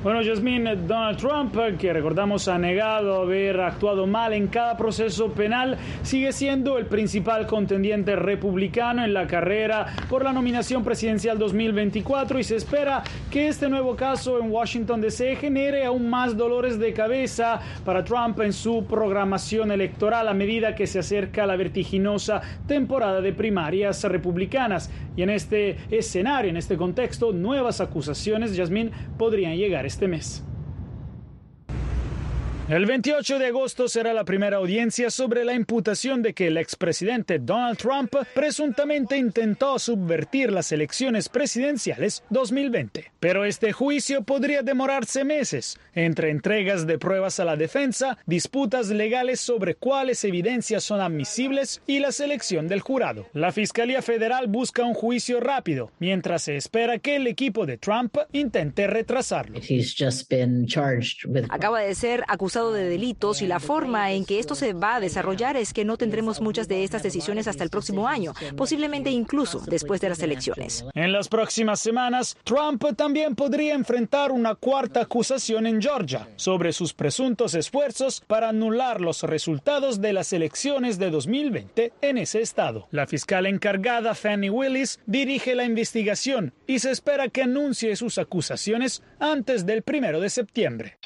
Bueno, 0.05 0.21
Jasmine, 0.23 0.77
Donald 0.77 1.17
Trump, 1.17 1.57
que 1.79 1.91
recordamos 1.91 2.47
ha 2.49 2.59
negado 2.59 3.23
haber 3.23 3.59
actuado 3.59 4.07
mal 4.07 4.35
en 4.35 4.49
cada 4.49 4.77
proceso 4.77 5.33
penal, 5.33 5.79
sigue 6.03 6.31
siendo 6.31 6.77
el 6.77 6.85
principal 6.85 7.47
contendiente 7.47 8.15
republicano 8.15 9.03
en 9.03 9.15
la 9.15 9.27
carrera 9.27 9.87
por 10.11 10.23
la 10.23 10.31
nominación 10.31 10.85
presidencial 10.85 11.39
2024 11.39 12.39
y 12.39 12.45
se 12.45 12.57
espera 12.57 13.03
que 13.31 13.49
este 13.49 13.71
nuevo 13.71 13.97
caso 13.97 14.39
en 14.39 14.51
Washington 14.51 15.01
DC 15.01 15.37
genere 15.37 15.87
aún 15.87 16.11
más 16.11 16.37
dolores 16.37 16.79
de 16.79 16.93
cabeza 16.93 17.59
para 17.83 18.05
Trump 18.05 18.39
en 18.41 18.53
su 18.53 18.85
programación 18.85 19.73
electoral 19.73 20.29
a 20.29 20.35
medida 20.35 20.75
que 20.75 20.87
se 20.87 20.99
acerca 20.99 21.47
la 21.47 21.57
vertiginosa 21.57 22.43
temporada 22.67 23.23
de 23.23 23.33
primarias 23.33 24.05
republicanas. 24.05 24.91
Y 25.17 25.23
en 25.23 25.31
este 25.31 25.79
escenario, 25.91 26.51
en 26.51 26.59
este 26.59 26.77
contexto, 26.77 27.33
nuevas 27.33 27.81
acusaciones, 27.81 28.55
Jasmine, 28.55 28.91
podrían 29.17 29.57
llegar 29.57 29.87
este 29.95 30.09
mes. 30.09 30.43
El 32.67 32.87
28 32.87 33.39
de 33.39 33.49
agosto 33.49 33.89
será 33.89 34.15
la 34.15 34.25
primera 34.25 34.57
audiencia 34.57 35.11
sobre 35.11 35.45
la 35.45 35.53
imputación 35.53 36.23
de 36.23 36.33
que 36.33 36.47
el 36.47 36.57
expresidente 36.57 37.39
Donald 37.39 37.77
Trump 37.77 38.15
presuntamente 38.35 39.19
intentó 39.19 39.79
subvertir 39.79 40.51
las 40.51 40.73
elecciones 40.73 41.29
presidenciales 41.29 42.25
2020. 42.31 43.13
Pero 43.21 43.45
este 43.45 43.73
juicio 43.73 44.23
podría 44.23 44.63
demorarse 44.63 45.25
meses, 45.25 45.79
entre 45.95 46.31
entregas 46.31 46.87
de 46.87 46.97
pruebas 46.97 47.39
a 47.39 47.45
la 47.45 47.57
defensa, 47.57 48.17
disputas 48.25 48.89
legales 48.89 49.41
sobre 49.41 49.75
cuáles 49.75 50.25
evidencias 50.25 50.85
son 50.85 51.03
admisibles 51.03 51.83
y 51.87 51.99
la 51.99 52.13
selección 52.13 52.67
del 52.67 52.81
jurado. 52.81 53.27
La 53.35 53.53
Fiscalía 53.53 54.01
Federal 54.01 54.47
busca 54.47 54.85
un 54.85 54.95
juicio 54.95 55.39
rápido, 55.39 55.91
mientras 55.99 56.45
se 56.45 56.57
espera 56.57 56.99
que 56.99 57.17
el 57.17 57.27
equipo 57.27 57.67
de 57.67 57.77
Trump 57.77 58.17
intente 58.33 58.87
retrasarlo. 58.87 59.61
Acaba 61.51 61.81
de 61.81 61.95
ser 61.95 62.25
acusado 62.27 62.54
acusado 62.55 62.73
de 62.73 62.89
delitos 62.89 63.43
y 63.43 63.49
la 63.49 63.59
forma 63.59 64.13
en 64.13 64.25
que 64.25 64.39
esto 64.39 64.55
se 64.55 64.75
va 64.75 64.95
a 64.95 65.01
desarrollar 65.01 65.57
es 65.57 65.73
que 65.73 65.85
no 65.85 65.97
tendremos 65.97 66.41
muchas 66.41 66.69
de 66.69 66.85
estas 66.85 67.03
decisiones 67.03 67.49
hasta 67.49 67.65
el 67.65 67.71
próximo 67.71 68.07
año, 68.07 68.33
posiblemente 68.57 69.11
incluso 69.11 69.61
después 69.67 70.01
de 70.01 70.11
las 70.11 70.21
elecciones. 70.21 70.85
En 70.95 71.11
las 71.11 71.29
próximas 71.29 71.81
semanas, 71.81 72.37
Trump 72.45 72.85
también 72.97 73.35
podría 73.35 73.75
enfrentar 73.75 74.31
una 74.31 74.55
cuarta 74.55 75.01
acusación 75.01 75.67
en 75.67 75.83
Georgia 75.83 76.29
sobre 76.37 76.73
sus 76.73 76.95
presuntos 76.95 77.55
esfuerzos 77.55 78.23
para 78.25 78.51
anular 78.51 79.01
los 79.01 79.25
resultados 79.25 80.01
de 80.01 80.13
las 80.13 80.33
elecciones 80.33 81.01
de 81.01 81.11
2020 81.11 81.93
en 82.03 82.19
ese 82.19 82.41
estado. 82.41 82.87
La 82.93 83.09
fiscal 83.09 83.47
encargada 83.47 84.15
Fanny 84.15 84.49
Willis 84.49 85.01
dirige 85.07 85.57
la 85.57 85.65
investigación 85.65 86.55
y 86.69 86.79
se 86.79 86.93
espera 86.93 87.27
que 87.29 87.43
anuncie 87.43 87.97
sus 87.97 88.17
acusaciones 88.19 89.03
antes 89.19 89.67
del 89.67 89.83
primero 89.83 90.21
de 90.21 90.31
septiembre. 90.31 90.99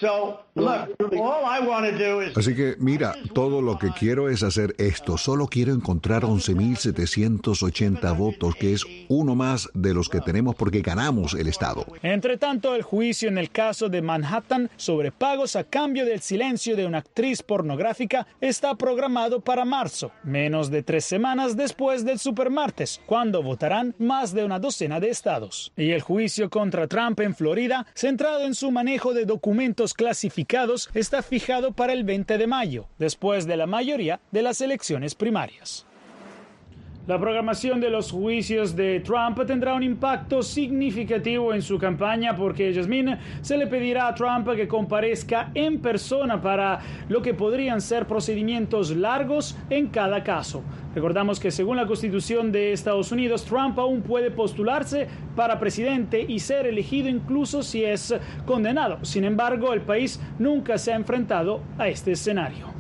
Así 2.37 2.55
que 2.55 2.77
mira, 2.79 3.15
todo 3.33 3.63
lo 3.63 3.79
que 3.79 3.91
quiero 3.91 4.29
es 4.29 4.43
hacer 4.43 4.75
esto. 4.79 5.17
Solo 5.19 5.47
quiero 5.47 5.73
encontrar 5.73 6.23
11.780 6.23 8.17
votos, 8.17 8.55
que 8.55 8.73
es 8.73 8.85
uno 9.09 9.35
más 9.35 9.69
de 9.75 9.95
los 9.95 10.09
que 10.09 10.21
tenemos 10.21 10.55
porque 10.55 10.81
ganamos 10.81 11.35
el 11.35 11.49
Estado. 11.49 11.87
Entre 12.03 12.37
tanto, 12.37 12.75
el 12.75 12.83
juicio 12.83 13.29
en 13.29 13.39
el 13.39 13.51
caso 13.51 13.89
de 13.89 14.03
Manhattan 14.03 14.71
sobre 14.77 15.13
pagos 15.13 15.57
a 15.57 15.65
cambio 15.65 16.05
del 16.05 16.21
silencio 16.21 16.77
de 16.77 16.87
una 16.87 16.99
actriz 16.99 17.43
pornográfica 17.43 18.27
está 18.41 18.75
programado 18.77 19.41
para 19.41 19.65
marzo, 19.65 20.11
menos 20.25 20.71
de 20.71 20.83
tres 20.83 21.05
semanas 21.05 21.57
después 21.57 22.05
del 22.05 22.19
supermartes, 22.19 23.01
cuando 23.07 23.43
votarán 23.43 23.95
más 23.99 24.33
de 24.33 24.45
una 24.45 24.59
docena 24.59 25.01
de 25.01 25.11
estados. 25.11 25.73
Y 25.77 25.91
el 25.91 26.01
juicio 26.01 26.51
contra 26.51 26.87
Trump 26.87 27.21
en 27.21 27.35
Florida, 27.35 27.87
centrado 27.95 28.45
en 28.45 28.55
su 28.55 28.71
manejo 28.71 29.15
de 29.15 29.25
documentos 29.25 29.95
clasificados, 29.95 30.91
está 30.95 31.23
fijado 31.29 31.73
para 31.73 31.93
el 31.93 32.05
20 32.05 32.39
de 32.39 32.47
mayo, 32.47 32.87
después 32.99 33.47
de 33.47 33.57
la 33.57 33.67
mayoría 33.67 34.21
de 34.33 34.43
las 34.43 34.61
elecciones 34.61 35.15
primarias. 35.15 35.88
La 37.09 37.19
programación 37.19 37.81
de 37.81 37.89
los 37.89 38.11
juicios 38.11 38.77
de 38.77 39.01
Trump 39.01 39.43
tendrá 39.47 39.73
un 39.73 39.83
impacto 39.83 40.43
significativo 40.43 41.55
en 41.55 41.63
su 41.63 41.79
campaña 41.79 42.37
porque 42.37 42.71
Jasmine 42.75 43.19
se 43.41 43.57
le 43.57 43.67
pedirá 43.67 44.09
a 44.09 44.15
Trump 44.15 44.47
que 44.55 44.69
comparezca 44.69 45.51
en 45.55 45.81
persona 45.81 46.39
para 46.39 46.81
lo 47.09 47.23
que 47.23 47.33
podrían 47.33 47.81
ser 47.81 48.07
procedimientos 48.07 48.95
largos 48.95 49.57
en 49.71 49.87
cada 49.87 50.23
caso. 50.23 50.63
Recordamos 50.95 51.41
que 51.41 51.51
según 51.51 51.79
la 51.79 51.87
constitución 51.87 52.53
de 52.53 52.75
Estados 52.75 53.11
Unidos, 53.11 53.43
Trump 53.47 53.79
aún 53.79 54.03
puede 54.03 54.31
postularse 54.31 55.09
para 55.35 55.59
presidente 55.59 56.21
y 56.29 56.41
ser 56.41 56.67
elegido 56.67 57.09
incluso 57.09 57.63
si 57.63 57.85
es 57.85 58.15
condenado. 58.45 59.03
Sin 59.03 59.25
embargo, 59.25 59.73
el 59.73 59.81
país 59.81 60.21
nunca 60.39 60.77
se 60.77 60.93
ha 60.93 60.97
enfrentado 60.97 61.63
a 61.79 61.89
este 61.89 62.13
escenario. 62.13 62.78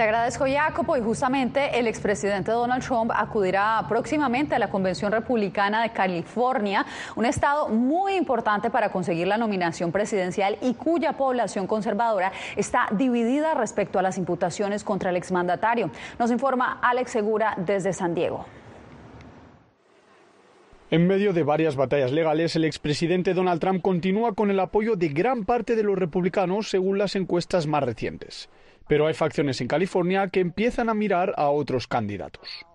Te 0.00 0.04
agradezco, 0.04 0.46
Jacopo. 0.48 0.96
Y 0.96 1.02
justamente 1.02 1.78
el 1.78 1.86
expresidente 1.86 2.50
Donald 2.52 2.82
Trump 2.82 3.12
acudirá 3.14 3.84
próximamente 3.86 4.54
a 4.54 4.58
la 4.58 4.70
Convención 4.70 5.12
Republicana 5.12 5.82
de 5.82 5.90
California, 5.90 6.86
un 7.16 7.26
estado 7.26 7.68
muy 7.68 8.14
importante 8.14 8.70
para 8.70 8.90
conseguir 8.90 9.26
la 9.26 9.36
nominación 9.36 9.92
presidencial 9.92 10.56
y 10.62 10.72
cuya 10.72 11.12
población 11.18 11.66
conservadora 11.66 12.32
está 12.56 12.88
dividida 12.92 13.52
respecto 13.52 13.98
a 13.98 14.02
las 14.02 14.16
imputaciones 14.16 14.84
contra 14.84 15.10
el 15.10 15.16
exmandatario. 15.16 15.90
Nos 16.18 16.30
informa 16.30 16.78
Alex 16.80 17.10
Segura 17.10 17.54
desde 17.58 17.92
San 17.92 18.14
Diego. 18.14 18.46
En 20.90 21.06
medio 21.06 21.34
de 21.34 21.42
varias 21.42 21.76
batallas 21.76 22.10
legales, 22.10 22.56
el 22.56 22.64
expresidente 22.64 23.34
Donald 23.34 23.60
Trump 23.60 23.82
continúa 23.82 24.32
con 24.34 24.50
el 24.50 24.60
apoyo 24.60 24.96
de 24.96 25.08
gran 25.10 25.44
parte 25.44 25.76
de 25.76 25.82
los 25.82 25.98
republicanos 25.98 26.70
según 26.70 26.96
las 26.96 27.16
encuestas 27.16 27.66
más 27.66 27.82
recientes 27.82 28.48
pero 28.90 29.06
hay 29.06 29.14
facciones 29.14 29.60
en 29.60 29.68
California 29.68 30.26
que 30.26 30.40
empiezan 30.40 30.88
a 30.88 30.94
mirar 30.94 31.32
a 31.36 31.48
otros 31.48 31.86
candidatos. 31.86 32.66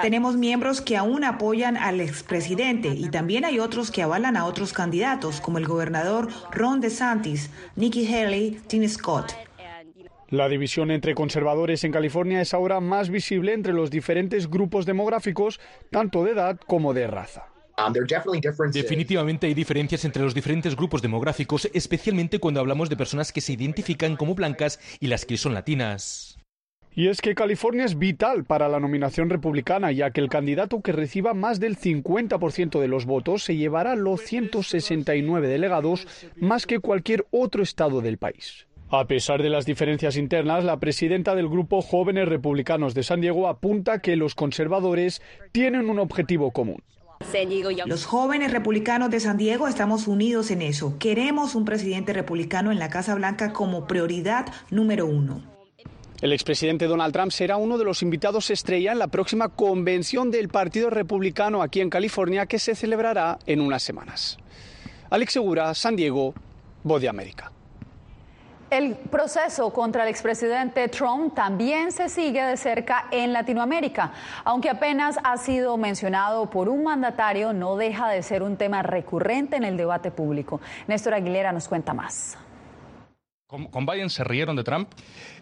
Tenemos 0.00 0.36
miembros 0.36 0.80
que 0.80 0.96
aún 0.96 1.22
apoyan 1.22 1.76
al 1.76 2.00
expresidente 2.00 2.88
y 2.88 3.10
también 3.10 3.44
hay 3.44 3.58
otros 3.58 3.90
que 3.90 4.00
avalan 4.00 4.38
a 4.38 4.46
otros 4.46 4.72
candidatos, 4.72 5.42
como 5.42 5.58
el 5.58 5.66
gobernador 5.66 6.28
Ron 6.50 6.80
DeSantis, 6.80 7.50
Nikki 7.76 8.06
Haley, 8.10 8.62
Tim 8.68 8.88
Scott. 8.88 9.34
La 10.30 10.48
división 10.48 10.90
entre 10.90 11.14
conservadores 11.14 11.84
en 11.84 11.92
California 11.92 12.40
es 12.40 12.54
ahora 12.54 12.80
más 12.80 13.10
visible 13.10 13.52
entre 13.52 13.74
los 13.74 13.90
diferentes 13.90 14.48
grupos 14.48 14.86
demográficos, 14.86 15.60
tanto 15.90 16.24
de 16.24 16.30
edad 16.30 16.58
como 16.66 16.94
de 16.94 17.06
raza. 17.06 17.51
Um, 17.78 17.92
Definitivamente 18.72 19.46
hay 19.46 19.54
diferencias 19.54 20.04
entre 20.04 20.22
los 20.22 20.34
diferentes 20.34 20.76
grupos 20.76 21.00
demográficos, 21.00 21.70
especialmente 21.72 22.38
cuando 22.38 22.60
hablamos 22.60 22.90
de 22.90 22.96
personas 22.96 23.32
que 23.32 23.40
se 23.40 23.54
identifican 23.54 24.16
como 24.16 24.34
blancas 24.34 24.78
y 25.00 25.06
las 25.06 25.24
que 25.24 25.38
son 25.38 25.54
latinas. 25.54 26.38
Y 26.94 27.08
es 27.08 27.22
que 27.22 27.34
California 27.34 27.86
es 27.86 27.98
vital 27.98 28.44
para 28.44 28.68
la 28.68 28.78
nominación 28.78 29.30
republicana, 29.30 29.90
ya 29.92 30.10
que 30.10 30.20
el 30.20 30.28
candidato 30.28 30.82
que 30.82 30.92
reciba 30.92 31.32
más 31.32 31.58
del 31.58 31.78
50% 31.78 32.78
de 32.78 32.88
los 32.88 33.06
votos 33.06 33.44
se 33.44 33.56
llevará 33.56 33.96
los 33.96 34.20
169 34.20 35.48
delegados 35.48 36.06
más 36.36 36.66
que 36.66 36.80
cualquier 36.80 37.24
otro 37.30 37.62
estado 37.62 38.02
del 38.02 38.18
país. 38.18 38.66
A 38.90 39.06
pesar 39.06 39.42
de 39.42 39.48
las 39.48 39.64
diferencias 39.64 40.18
internas, 40.18 40.64
la 40.64 40.78
presidenta 40.78 41.34
del 41.34 41.48
grupo 41.48 41.80
Jóvenes 41.80 42.28
Republicanos 42.28 42.92
de 42.92 43.02
San 43.02 43.22
Diego 43.22 43.48
apunta 43.48 44.00
que 44.00 44.16
los 44.16 44.34
conservadores 44.34 45.22
tienen 45.50 45.88
un 45.88 45.98
objetivo 45.98 46.50
común 46.50 46.82
los 47.86 48.04
jóvenes 48.04 48.52
republicanos 48.52 49.10
de 49.10 49.20
San 49.20 49.36
Diego 49.36 49.68
estamos 49.68 50.06
unidos 50.06 50.50
en 50.50 50.62
eso. 50.62 50.96
Queremos 50.98 51.54
un 51.54 51.64
presidente 51.64 52.12
republicano 52.12 52.72
en 52.72 52.78
la 52.78 52.88
Casa 52.88 53.14
Blanca 53.14 53.52
como 53.52 53.86
prioridad 53.86 54.46
número 54.70 55.06
uno. 55.06 55.42
El 56.20 56.32
expresidente 56.32 56.86
Donald 56.86 57.12
Trump 57.12 57.32
será 57.32 57.56
uno 57.56 57.78
de 57.78 57.84
los 57.84 58.02
invitados 58.02 58.50
estrella 58.50 58.92
en 58.92 59.00
la 59.00 59.08
próxima 59.08 59.48
convención 59.48 60.30
del 60.30 60.48
Partido 60.48 60.88
Republicano 60.88 61.62
aquí 61.62 61.80
en 61.80 61.90
California 61.90 62.46
que 62.46 62.60
se 62.60 62.76
celebrará 62.76 63.38
en 63.46 63.60
unas 63.60 63.82
semanas. 63.82 64.38
Alex 65.10 65.32
Segura, 65.32 65.74
San 65.74 65.96
Diego, 65.96 66.32
Voz 66.84 67.02
de 67.02 67.08
América. 67.08 67.50
El 68.72 68.96
proceso 68.96 69.70
contra 69.70 70.04
el 70.04 70.08
expresidente 70.08 70.88
Trump 70.88 71.34
también 71.34 71.92
se 71.92 72.08
sigue 72.08 72.42
de 72.42 72.56
cerca 72.56 73.04
en 73.10 73.34
Latinoamérica. 73.34 74.14
Aunque 74.44 74.70
apenas 74.70 75.18
ha 75.22 75.36
sido 75.36 75.76
mencionado 75.76 76.48
por 76.48 76.70
un 76.70 76.82
mandatario, 76.82 77.52
no 77.52 77.76
deja 77.76 78.08
de 78.08 78.22
ser 78.22 78.42
un 78.42 78.56
tema 78.56 78.82
recurrente 78.82 79.56
en 79.56 79.64
el 79.64 79.76
debate 79.76 80.10
público. 80.10 80.62
Néstor 80.86 81.12
Aguilera 81.12 81.52
nos 81.52 81.68
cuenta 81.68 81.92
más. 81.92 82.38
¿Con, 83.46 83.84
Biden 83.84 84.08
se 84.08 84.24
rieron 84.24 84.56
de 84.56 84.64
Trump? 84.64 84.88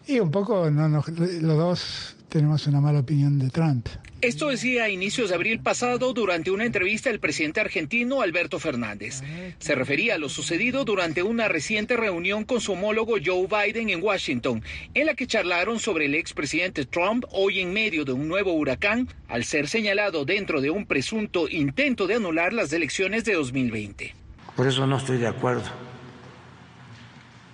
Y 0.08 0.18
un 0.18 0.32
poco, 0.32 0.68
no, 0.68 0.88
los 0.88 1.56
dos 1.56 2.16
tenemos 2.30 2.66
una 2.66 2.80
mala 2.80 3.00
opinión 3.00 3.38
de 3.38 3.50
Trump. 3.50 3.88
Esto 4.22 4.48
decía 4.48 4.84
a 4.84 4.88
inicios 4.88 5.30
de 5.30 5.34
abril 5.34 5.60
pasado 5.60 6.12
durante 6.12 6.50
una 6.50 6.64
entrevista 6.64 7.10
el 7.10 7.20
presidente 7.20 7.60
argentino 7.60 8.22
Alberto 8.22 8.58
Fernández. 8.58 9.22
Se 9.58 9.74
refería 9.74 10.14
a 10.14 10.18
lo 10.18 10.28
sucedido 10.28 10.84
durante 10.84 11.22
una 11.22 11.48
reciente 11.48 11.96
reunión 11.96 12.44
con 12.44 12.60
su 12.60 12.72
homólogo 12.72 13.16
Joe 13.24 13.46
Biden 13.46 13.90
en 13.90 14.02
Washington, 14.02 14.62
en 14.94 15.06
la 15.06 15.14
que 15.14 15.26
charlaron 15.26 15.80
sobre 15.80 16.06
el 16.06 16.14
expresidente 16.14 16.84
Trump 16.84 17.24
hoy 17.30 17.60
en 17.60 17.72
medio 17.72 18.04
de 18.04 18.12
un 18.12 18.28
nuevo 18.28 18.52
huracán, 18.52 19.08
al 19.28 19.44
ser 19.44 19.68
señalado 19.68 20.24
dentro 20.24 20.60
de 20.60 20.70
un 20.70 20.86
presunto 20.86 21.48
intento 21.48 22.06
de 22.06 22.14
anular 22.14 22.52
las 22.52 22.72
elecciones 22.72 23.24
de 23.24 23.34
2020. 23.34 24.14
Por 24.54 24.66
eso 24.66 24.86
no 24.86 24.98
estoy 24.98 25.18
de 25.18 25.26
acuerdo 25.26 25.70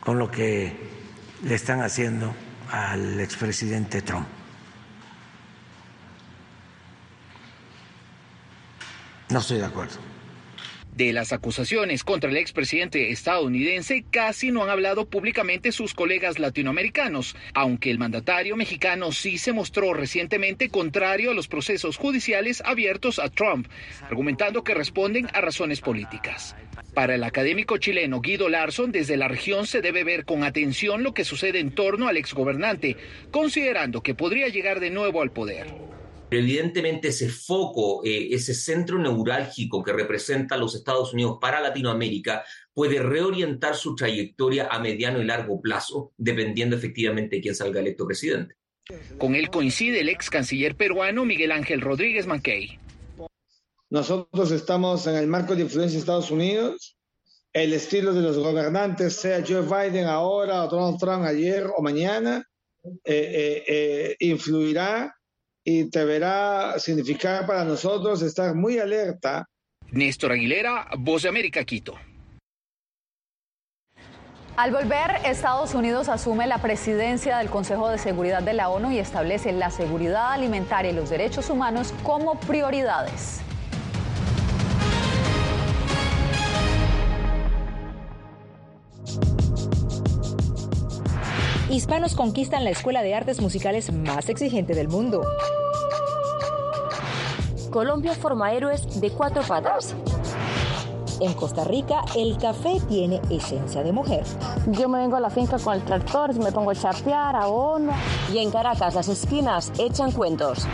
con 0.01 0.19
lo 0.19 0.31
que 0.31 0.73
le 1.45 1.55
están 1.55 1.81
haciendo 1.81 2.35
al 2.71 3.21
expresidente 3.21 4.03
Trump. 4.03 4.27
No 9.29 9.41
estoy 9.41 9.59
de 9.59 9.65
acuerdo. 9.65 9.97
De 10.97 11.13
las 11.13 11.35
acusaciones 11.35 12.05
contra 12.05 12.31
el 12.31 12.39
expresidente 12.39 13.11
estadounidense 13.11 14.07
casi 14.11 14.51
no 14.51 14.63
han 14.63 14.71
hablado 14.71 15.05
públicamente 15.05 15.71
sus 15.71 15.93
colegas 15.93 16.39
latinoamericanos, 16.39 17.37
aunque 17.53 17.91
el 17.91 17.99
mandatario 17.99 18.57
mexicano 18.57 19.13
sí 19.13 19.37
se 19.37 19.53
mostró 19.53 19.93
recientemente 19.93 20.71
contrario 20.71 21.33
a 21.33 21.35
los 21.35 21.49
procesos 21.49 21.99
judiciales 21.99 22.63
abiertos 22.65 23.19
a 23.19 23.29
Trump, 23.29 23.69
argumentando 24.09 24.65
que 24.65 24.73
responden 24.73 25.29
a 25.35 25.43
razones 25.43 25.83
políticas. 25.83 26.57
Para 26.95 27.17
el 27.17 27.25
académico 27.25 27.77
chileno 27.77 28.23
Guido 28.23 28.49
Larson, 28.49 28.91
desde 28.91 29.19
la 29.19 29.29
región 29.29 29.67
se 29.67 29.83
debe 29.83 30.03
ver 30.03 30.25
con 30.25 30.45
atención 30.45 31.03
lo 31.03 31.13
que 31.13 31.27
sucede 31.27 31.59
en 31.59 31.75
torno 31.75 32.09
al 32.09 32.17
exgobernante, 32.17 32.97
considerando 33.31 34.03
que 34.03 34.15
podría 34.15 34.49
llegar 34.49 34.81
de 34.81 34.89
nuevo 34.89 35.21
al 35.21 35.31
poder. 35.31 35.67
Evidentemente 36.31 37.09
ese 37.09 37.29
foco, 37.29 38.05
eh, 38.05 38.29
ese 38.33 38.53
centro 38.53 38.99
neurálgico 38.99 39.83
que 39.83 39.93
representa 39.93 40.57
a 40.57 40.59
los 40.59 40.75
Estados 40.75 41.13
Unidos 41.13 41.39
para 41.41 41.61
Latinoamérica 41.61 42.45
puede 42.75 43.01
reorientar 43.01 43.77
su 43.77 43.95
trayectoria 43.95 44.67
a 44.69 44.81
mediano 44.81 45.21
y 45.21 45.25
largo 45.25 45.61
plazo, 45.61 46.13
dependiendo 46.17 46.77
efectivamente 46.77 47.37
de 47.37 47.43
quién 47.43 47.55
salga 47.55 47.81
electo 47.81 48.07
presidente. 48.07 48.57
Con 49.19 49.35
él 49.35 49.51
coincide 49.51 50.01
el 50.01 50.09
ex 50.09 50.29
canciller 50.29 50.77
peruano 50.77 51.25
Miguel 51.25 51.53
Ángel 51.53 51.81
Rodríguez 51.81 52.27
Manquey. 52.27 52.79
Nosotros 53.89 54.51
estamos 54.51 55.07
en 55.07 55.17
el 55.17 55.29
marco 55.29 55.55
de 55.55 55.63
influencia 55.63 55.97
de 55.97 56.01
Estados 56.01 56.31
Unidos, 56.33 56.97
el 57.53 57.73
estilo 57.73 58.13
de 58.13 58.21
los 58.21 58.37
gobernantes, 58.37 59.15
sea 59.15 59.45
Joe 59.47 59.63
Biden 59.63 60.07
ahora 60.07 60.65
o 60.65 60.69
Donald 60.69 60.99
Trump 60.99 61.25
ayer 61.25 61.67
o 61.77 61.83
mañana, 61.83 62.45
eh, 63.05 63.65
eh, 63.67 64.17
influirá 64.21 65.16
y 65.69 65.83
deberá 65.91 66.79
significar 66.79 67.45
para 67.45 67.65
nosotros 67.65 68.23
estar 68.23 68.55
muy 68.55 68.79
alerta. 68.79 69.49
Néstor 69.91 70.31
Aguilera, 70.31 70.87
Voz 70.97 71.25
de 71.25 71.29
América, 71.29 71.65
Quito. 71.65 71.95
Al 74.57 74.71
volver, 74.71 75.11
Estados 75.25 75.75
Unidos 75.75 76.09
asume 76.09 76.47
la 76.47 76.59
presidencia 76.59 77.39
del 77.39 77.51
Consejo 77.51 77.89
de 77.89 77.99
Seguridad 77.99 78.45
de 78.45 78.55
la 78.55 78.69
ONU 78.69 78.93
y 78.93 79.01
establece 79.01 79.51
la 79.53 79.73
seguridad 79.73 80.33
alimentaria 80.33 80.93
y 80.93 80.95
los 80.95 81.11
derechos 81.11 81.51
humanos 81.51 81.93
como 82.05 82.39
prioridades. 82.39 83.41
Hispanos 91.69 92.15
conquistan 92.15 92.63
la 92.63 92.71
escuela 92.71 93.03
de 93.03 93.17
artes 93.17 93.41
musicales 93.41 93.93
más 93.93 94.29
exigente 94.29 94.75
del 94.75 94.87
mundo. 94.87 95.27
Colombia 97.77 98.15
forma 98.15 98.55
héroes 98.55 99.03
de 99.03 99.11
cuatro 99.11 99.43
patas. 99.43 99.95
En 101.21 101.35
Costa 101.35 101.63
Rica, 101.63 102.07
el 102.17 102.39
café 102.39 102.81
tiene 102.89 103.21
esencia 103.29 103.83
de 103.83 103.93
mujer. 103.93 104.25
Yo 104.69 104.89
me 104.89 105.01
vengo 105.01 105.17
a 105.17 105.21
la 105.21 105.29
finca 105.29 105.59
con 105.59 105.75
el 105.75 105.85
tractor, 105.85 106.35
me 106.37 106.53
pongo 106.53 106.71
a 106.71 106.75
chapear, 106.75 107.37
abono. 107.37 107.93
Y 108.33 108.39
en 108.39 108.51
Caracas, 108.51 108.95
las 108.95 109.09
esquinas 109.09 109.73
echan 109.79 110.11
cuentos. 110.13 110.67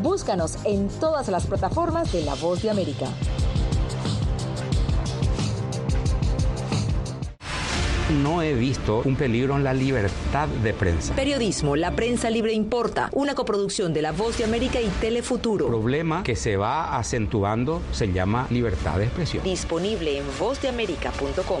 Búscanos 0.00 0.56
en 0.64 0.88
todas 0.88 1.28
las 1.28 1.44
plataformas 1.44 2.10
de 2.10 2.24
La 2.24 2.34
Voz 2.36 2.62
de 2.62 2.70
América. 2.70 3.08
No 8.10 8.42
he 8.42 8.54
visto 8.54 9.02
un 9.04 9.16
peligro 9.16 9.56
en 9.56 9.64
la 9.64 9.74
libertad 9.74 10.48
de 10.48 10.74
prensa. 10.74 11.14
Periodismo, 11.14 11.76
la 11.76 11.92
prensa 11.92 12.30
libre 12.30 12.52
importa, 12.52 13.08
una 13.12 13.34
coproducción 13.34 13.92
de 13.92 14.02
La 14.02 14.12
Voz 14.12 14.38
de 14.38 14.44
América 14.44 14.80
y 14.80 14.88
Telefuturo. 15.00 15.66
El 15.66 15.70
problema 15.72 16.22
que 16.22 16.36
se 16.36 16.56
va 16.56 16.96
acentuando 16.96 17.82
se 17.92 18.12
llama 18.12 18.46
libertad 18.50 18.98
de 18.98 19.04
expresión. 19.04 19.44
Disponible 19.44 20.18
en 20.18 20.24
vozdeamerica.com. 20.38 21.60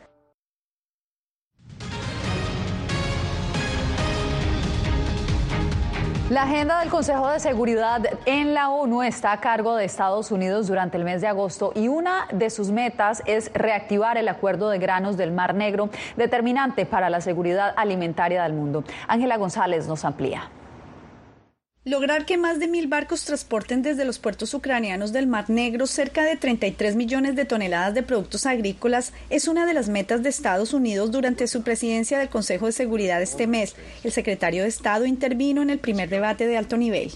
La 6.31 6.43
agenda 6.43 6.79
del 6.79 6.89
Consejo 6.89 7.27
de 7.27 7.41
Seguridad 7.41 8.05
en 8.25 8.53
la 8.53 8.69
ONU 8.69 9.03
está 9.03 9.33
a 9.33 9.41
cargo 9.41 9.75
de 9.75 9.83
Estados 9.83 10.31
Unidos 10.31 10.65
durante 10.67 10.95
el 10.95 11.03
mes 11.03 11.19
de 11.19 11.27
agosto 11.27 11.73
y 11.75 11.89
una 11.89 12.25
de 12.31 12.49
sus 12.49 12.71
metas 12.71 13.21
es 13.25 13.51
reactivar 13.53 14.17
el 14.17 14.29
acuerdo 14.29 14.69
de 14.69 14.79
granos 14.79 15.17
del 15.17 15.33
Mar 15.33 15.53
Negro, 15.53 15.89
determinante 16.15 16.85
para 16.85 17.09
la 17.09 17.19
seguridad 17.19 17.73
alimentaria 17.75 18.43
del 18.43 18.53
mundo. 18.53 18.85
Ángela 19.09 19.35
González 19.35 19.89
nos 19.89 20.05
amplía. 20.05 20.49
Lograr 21.83 22.27
que 22.27 22.37
más 22.37 22.59
de 22.59 22.67
mil 22.67 22.85
barcos 22.85 23.25
transporten 23.25 23.81
desde 23.81 24.05
los 24.05 24.19
puertos 24.19 24.53
ucranianos 24.53 25.13
del 25.13 25.25
Mar 25.25 25.49
Negro 25.49 25.87
cerca 25.87 26.23
de 26.23 26.37
33 26.37 26.95
millones 26.95 27.35
de 27.35 27.43
toneladas 27.43 27.95
de 27.95 28.03
productos 28.03 28.45
agrícolas 28.45 29.13
es 29.31 29.47
una 29.47 29.65
de 29.65 29.73
las 29.73 29.89
metas 29.89 30.21
de 30.21 30.29
Estados 30.29 30.73
Unidos 30.73 31.11
durante 31.11 31.47
su 31.47 31.63
presidencia 31.63 32.19
del 32.19 32.29
Consejo 32.29 32.67
de 32.67 32.71
Seguridad 32.71 33.19
este 33.19 33.47
mes. 33.47 33.75
El 34.03 34.11
secretario 34.11 34.61
de 34.61 34.69
Estado 34.69 35.07
intervino 35.07 35.63
en 35.63 35.71
el 35.71 35.79
primer 35.79 36.07
debate 36.09 36.45
de 36.45 36.55
alto 36.55 36.77
nivel. 36.77 37.11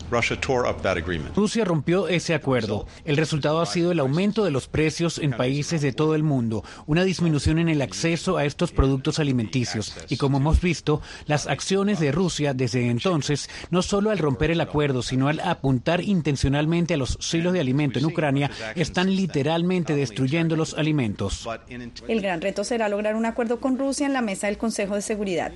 Rusia 1.36 1.64
rompió 1.64 2.08
ese 2.08 2.34
acuerdo. 2.34 2.88
El 3.04 3.18
resultado 3.18 3.62
ha 3.62 3.68
sido 3.68 3.92
el 3.92 4.00
aumento 4.00 4.44
de 4.44 4.50
los 4.50 4.68
precios 4.68 5.20
en 5.20 5.38
países 5.38 5.84
de 5.84 5.94
todo 5.94 6.16
el 6.16 6.24
mundo, 6.24 6.64
una 6.88 7.04
disminución 7.04 7.60
en 7.60 7.70
el 7.70 7.84
acceso 7.84 8.38
a 8.38 8.46
estos 8.46 8.72
productos 8.72 9.20
alimenticios. 9.20 9.96
Y 10.10 10.18
como 10.18 10.38
hemos 10.38 10.60
visto, 10.60 11.04
las 11.28 11.46
acciones 11.46 12.00
de 12.00 12.12
Rusia 12.12 12.56
desde 12.56 12.90
entonces, 12.90 13.48
no 13.70 13.84
solo 13.84 14.10
al 14.10 14.18
romper 14.18 14.55
el 14.55 14.55
acuerdo, 14.62 15.02
sino 15.02 15.28
al 15.28 15.40
apuntar 15.40 16.02
intencionalmente 16.02 16.94
a 16.94 16.98
los 16.98 17.18
silos 17.20 17.54
de 17.54 17.60
alimento 17.60 18.00
en 18.00 18.06
Ucrania, 18.06 18.52
están 18.76 19.16
literalmente 19.16 19.96
destruyendo 19.96 20.56
los 20.56 20.74
alimentos. 20.74 21.48
El 22.08 22.22
gran 22.22 22.42
reto 22.42 22.64
será 22.64 22.90
lograr 22.90 23.16
un 23.16 23.26
acuerdo 23.26 23.60
con 23.60 23.78
Rusia 23.78 24.06
en 24.06 24.14
la 24.14 24.22
mesa 24.22 24.48
del 24.48 24.58
Consejo 24.58 24.96
de 24.96 25.02
Seguridad. 25.02 25.52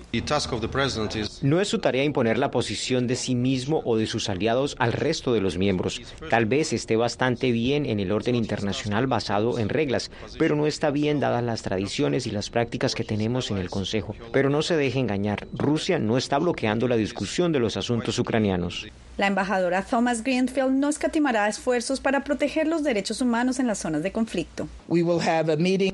No 1.42 1.62
es 1.62 1.68
su 1.68 1.80
tarea 1.80 2.04
imponer 2.04 2.38
la 2.38 2.52
posición 2.52 3.08
de 3.08 3.16
sí 3.16 3.36
mismo 3.36 3.82
o 3.86 3.98
de 3.98 4.08
sus 4.08 4.30
aliados 4.30 4.76
al 4.80 4.94
resto 4.94 5.34
de 5.34 5.42
los 5.42 5.58
miembros. 5.58 6.02
Tal 6.30 6.46
vez 6.46 6.74
esté 6.74 6.96
bastante 6.96 7.52
bien 7.52 7.86
en 7.86 8.00
el 8.00 8.12
orden 8.12 8.36
internacional 8.36 9.08
basado 9.08 9.60
en 9.60 9.70
reglas, 9.70 10.12
pero 10.38 10.56
no 10.56 10.68
está 10.68 10.92
bien 10.92 11.20
dadas 11.20 11.44
las 11.44 11.62
tradiciones 11.62 12.28
y 12.28 12.32
las 12.32 12.50
prácticas 12.50 12.96
que 12.96 13.04
tenemos 13.04 13.52
en 13.52 13.58
el 13.58 13.70
Consejo. 13.70 14.16
Pero 14.32 14.50
no 14.50 14.62
se 14.62 14.76
deje 14.76 15.00
engañar, 15.00 15.48
Rusia 15.54 16.00
no 16.00 16.18
está 16.18 16.38
bloqueando 16.38 16.88
la 16.88 16.96
discusión 16.96 17.52
de 17.52 17.60
los 17.60 17.78
asuntos 17.78 18.20
ucranianos. 18.20 18.88
La 19.20 19.28
embajadora 19.28 19.84
Thomas 19.84 20.24
Greenfield 20.24 20.72
no 20.72 20.88
escatimará 20.88 21.50
esfuerzos 21.50 22.00
para 22.00 22.24
proteger 22.24 22.68
los 22.68 22.84
derechos 22.84 23.20
humanos 23.20 23.60
en 23.60 23.68
las 23.68 23.80
zonas 23.80 24.02
de 24.02 24.14
conflicto. 24.14 24.70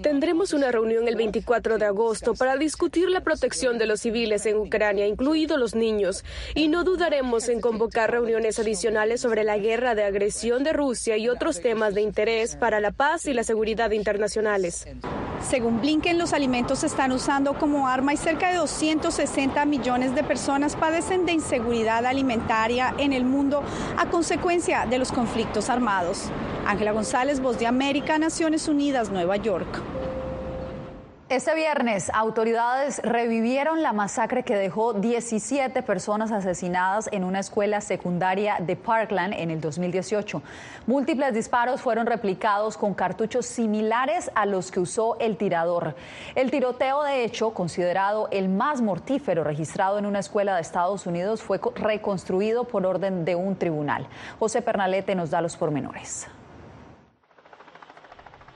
Tendremos 0.04 0.54
una 0.54 0.72
reunión 0.72 1.08
el 1.08 1.16
24 1.16 1.80
de 1.80 1.86
agosto 1.86 2.36
para 2.36 2.56
discutir 2.56 3.10
la 3.10 3.22
protección 3.22 3.80
de 3.80 3.88
los 3.88 4.02
civiles 4.02 4.46
en 4.46 4.58
Ucrania, 4.58 5.08
incluidos 5.08 5.58
los 5.58 5.74
niños, 5.74 6.24
y 6.54 6.68
no 6.68 6.84
dudaremos 6.84 7.50
en 7.50 7.62
convocar 7.62 8.12
reuniones 8.12 8.60
adicionales 8.60 9.22
sobre 9.22 9.44
la 9.44 9.58
guerra 9.58 9.96
de 9.96 10.04
agresión 10.04 10.64
de 10.64 10.74
Rusia 10.74 11.18
y 11.18 11.28
otros 11.28 11.62
temas 11.62 11.96
de 11.96 12.02
interés 12.02 12.56
para 12.56 12.80
la 12.80 12.92
paz 12.92 13.26
y 13.26 13.34
la 13.34 13.44
seguridad 13.44 13.90
internacionales. 13.90 14.86
Según 15.42 15.82
Blinken, 15.82 16.18
los 16.18 16.34
alimentos 16.34 16.80
se 16.80 16.88
están 16.88 17.12
usando 17.12 17.54
como 17.54 17.88
arma 17.88 18.14
y 18.14 18.18
cerca 18.18 18.50
de 18.50 18.58
260 18.58 19.66
millones 19.66 20.16
de 20.16 20.24
personas 20.24 20.76
padecen 20.76 21.26
de 21.26 21.34
inseguridad 21.34 22.06
alimentaria 22.06 22.94
en 22.98 23.14
el 23.14 23.26
mundo 23.26 23.64
a 23.98 24.08
consecuencia 24.08 24.86
de 24.86 24.98
los 24.98 25.12
conflictos 25.12 25.70
armados. 25.70 26.30
Ángela 26.66 26.92
González, 26.94 27.40
Voz 27.40 27.60
de 27.60 27.68
América, 27.68 28.18
Naciones 28.18 28.68
Unidas, 28.68 29.12
Nueva 29.12 29.38
York. 29.38 29.82
Este 31.28 31.56
viernes, 31.56 32.12
autoridades 32.14 33.02
revivieron 33.04 33.82
la 33.82 33.94
masacre 33.94 34.44
que 34.44 34.56
dejó 34.56 34.94
17 34.94 35.82
personas 35.82 36.32
asesinadas 36.32 37.10
en 37.12 37.24
una 37.24 37.40
escuela 37.40 37.82
secundaria 37.82 38.58
de 38.60 38.76
Parkland 38.76 39.34
en 39.34 39.50
el 39.50 39.60
2018. 39.60 40.44
Múltiples 40.86 41.34
disparos 41.34 41.82
fueron 41.82 42.06
replicados 42.06 42.78
con 42.78 42.94
cartuchos 42.94 43.48
similares 43.48 44.30
a 44.36 44.46
los 44.46 44.70
que 44.70 44.80
usó 44.80 45.18
el 45.18 45.36
tirador. 45.36 45.96
El 46.36 46.52
tiroteo, 46.52 47.02
de 47.02 47.24
hecho, 47.24 47.56
considerado 47.56 48.28
el 48.30 48.48
más 48.48 48.82
mortífero 48.82 49.44
registrado 49.44 49.98
en 49.98 50.06
una 50.06 50.20
escuela 50.20 50.54
de 50.54 50.62
Estados 50.62 51.08
Unidos, 51.08 51.42
fue 51.42 51.60
reconstruido 51.74 52.66
por 52.66 52.86
orden 52.86 53.26
de 53.26 53.34
un 53.34 53.56
tribunal. 53.56 54.08
José 54.38 54.62
Pernalete 54.62 55.16
nos 55.16 55.32
da 55.32 55.42
los 55.42 55.58
pormenores. 55.58 56.28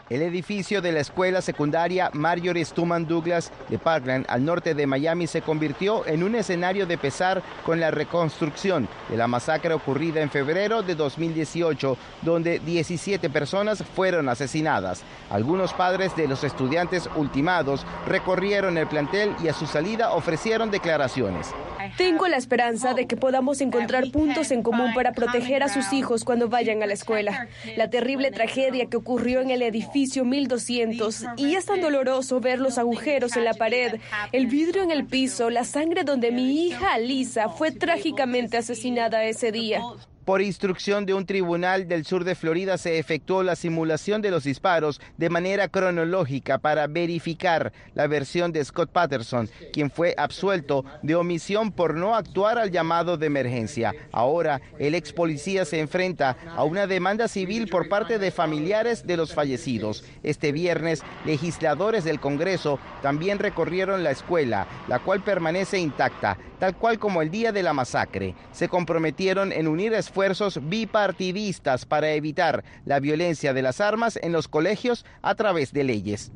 El 0.10 0.24
edificio 0.24 0.82
de 0.82 0.92
la 0.92 1.02
escuela 1.02 1.40
secundaria 1.40 2.10
Marjorie 2.14 2.66
Stuman 2.66 3.06
Douglas 3.06 3.52
de 3.70 3.78
Parkland, 3.78 4.26
al 4.28 4.44
norte 4.44 4.74
de 4.74 4.88
Miami, 4.88 5.28
se 5.28 5.44
convirtió 5.44 6.04
en 6.08 6.24
un 6.24 6.34
escenario 6.34 6.88
de 6.88 6.98
pesar 6.98 7.44
con 7.64 7.80
la 7.80 7.92
reconstrucción 7.92 8.90
de 9.08 9.18
la 9.18 9.28
masacre 9.28 9.72
ocurrida 9.72 10.22
en 10.22 10.32
febrero 10.32 10.82
de 10.82 10.96
2018, 10.96 11.96
donde 12.24 12.58
17 12.58 13.30
personas 13.30 13.84
fueron 13.84 14.30
asesinadas. 14.30 15.04
Algunos 15.30 15.74
padres 15.74 16.16
de 16.16 16.28
los 16.28 16.44
estudiantes 16.44 17.08
ultimados 17.16 17.86
recorrieron 18.08 18.80
el 18.80 18.88
plantel 18.88 19.36
y 19.44 19.48
a 19.48 19.54
su 19.54 19.68
salida 19.68 20.14
ofrecieron 20.14 20.72
declaraciones. 20.72 21.54
Tengo 21.98 22.28
la 22.28 22.38
esperanza 22.38 22.94
de 22.94 23.08
que 23.08 23.16
podamos 23.16 23.62
encontrar 23.62 24.12
puntos 24.12 24.52
en 24.52 24.64
común 24.64 24.94
para 24.94 25.14
proteger 25.14 25.64
a 25.64 25.70
sus 25.70 25.94
hijos 25.94 26.26
cuando 26.26 26.50
vayan 26.50 26.84
a 26.84 26.88
la 26.88 26.94
escuela. 26.94 27.48
La 27.78 27.90
terrible 27.90 28.32
tragedia 28.32 28.88
que 28.88 28.98
ocurrió 28.98 29.40
en 29.40 29.50
el 29.50 29.62
edificio 29.62 29.99
1200 30.08 31.26
y 31.38 31.56
es 31.56 31.66
tan 31.66 31.82
doloroso 31.82 32.40
ver 32.40 32.60
los 32.60 32.78
agujeros 32.78 33.36
en 33.38 33.46
la 33.46 33.54
pared, 33.54 34.00
el 34.32 34.48
vidrio 34.48 34.84
en 34.84 34.92
el 34.92 35.06
piso, 35.06 35.50
la 35.50 35.64
sangre 35.64 36.04
donde 36.04 36.32
mi 36.32 36.68
hija 36.68 36.94
Alisa 36.94 37.50
fue 37.50 37.72
trágicamente 37.72 38.58
asesinada 38.58 39.24
ese 39.24 39.52
día. 39.52 39.82
Por 40.30 40.44
instrucción 40.44 41.08
de 41.08 41.16
un 41.16 41.26
tribunal 41.26 41.88
del 41.88 42.06
sur 42.06 42.24
de 42.24 42.36
Florida 42.36 42.78
se 42.78 43.00
efectuó 43.00 43.42
la 43.42 43.56
simulación 43.56 44.22
de 44.22 44.30
los 44.30 44.44
disparos 44.44 45.02
de 45.18 45.28
manera 45.28 45.70
cronológica 45.70 46.60
para 46.60 46.86
verificar 46.86 47.74
la 47.96 48.06
versión 48.06 48.52
de 48.52 48.64
Scott 48.64 48.92
Patterson, 48.92 49.50
quien 49.74 49.90
fue 49.90 50.14
absuelto 50.16 50.86
de 51.02 51.16
omisión 51.16 51.72
por 51.72 51.96
no 51.96 52.16
actuar 52.16 52.60
al 52.60 52.70
llamado 52.70 53.18
de 53.18 53.26
emergencia. 53.26 53.92
Ahora, 54.12 54.62
el 54.78 54.94
ex 54.94 55.14
policía 55.14 55.66
se 55.66 55.80
enfrenta 55.80 56.38
a 56.56 56.64
una 56.64 56.86
demanda 56.86 57.28
civil 57.28 57.68
por 57.68 57.90
parte 57.90 58.20
de 58.20 58.30
familiares 58.30 59.08
de 59.08 59.18
los 59.18 59.34
fallecidos. 59.34 60.04
Este 60.22 60.52
viernes, 60.52 61.02
legisladores 61.26 62.04
del 62.04 62.20
Congreso 62.20 62.78
también 63.02 63.40
recorrieron 63.40 64.04
la 64.04 64.12
escuela, 64.12 64.68
la 64.88 65.00
cual 65.00 65.24
permanece 65.24 65.80
intacta, 65.80 66.38
tal 66.60 66.76
cual 66.76 67.00
como 67.00 67.24
el 67.24 67.32
día 67.32 67.52
de 67.52 67.64
la 67.64 67.74
masacre. 67.74 68.36
Se 68.52 68.70
comprometieron 68.70 69.52
en 69.52 69.68
unir 69.68 69.94
esfuerzos 69.96 70.19
esfuerzos 70.20 70.60
bipartidistas 70.68 71.86
para 71.86 72.12
evitar 72.12 72.66
la 72.84 73.00
violencia 73.00 73.54
de 73.54 73.62
las 73.62 73.80
armas 73.80 74.20
en 74.22 74.34
los 74.34 74.50
colegios 74.50 75.06
a 75.22 75.34
través 75.36 75.72
de 75.72 75.86
leyes. 75.86 76.34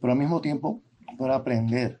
Pero 0.00 0.12
al 0.12 0.18
mismo 0.20 0.40
tiempo, 0.40 0.80
para 1.18 1.34
aprender 1.34 1.98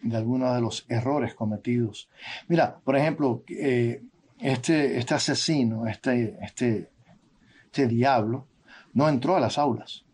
de 0.00 0.16
algunos 0.16 0.54
de 0.54 0.60
los 0.60 0.86
errores 0.88 1.34
cometidos. 1.34 2.08
Mira, 2.46 2.78
por 2.84 2.96
ejemplo, 2.96 3.42
eh, 3.48 4.00
este, 4.38 4.98
este 4.98 5.14
asesino, 5.14 5.88
este, 5.88 6.38
este, 6.40 6.88
este 7.64 7.88
diablo, 7.88 8.46
no 8.94 9.08
entró 9.08 9.34
a 9.34 9.40
las 9.40 9.58
aulas. 9.58 10.04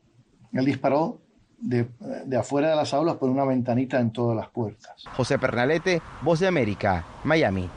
Él 0.55 0.65
disparó 0.65 1.21
de, 1.59 1.87
de, 2.25 2.37
afuera 2.39 2.71
de 2.71 2.77
las 2.77 2.95
aulas 2.95 3.17
por 3.17 3.29
una 3.29 3.45
ventanita 3.45 4.01
en 4.01 4.11
todas 4.11 4.35
las 4.35 4.49
puertas. 4.49 5.05
José 5.15 5.39
Pernalete, 5.39 6.01
Voz 6.23 6.41
de 6.41 6.47
América, 6.47 7.05
Miami 7.25 7.69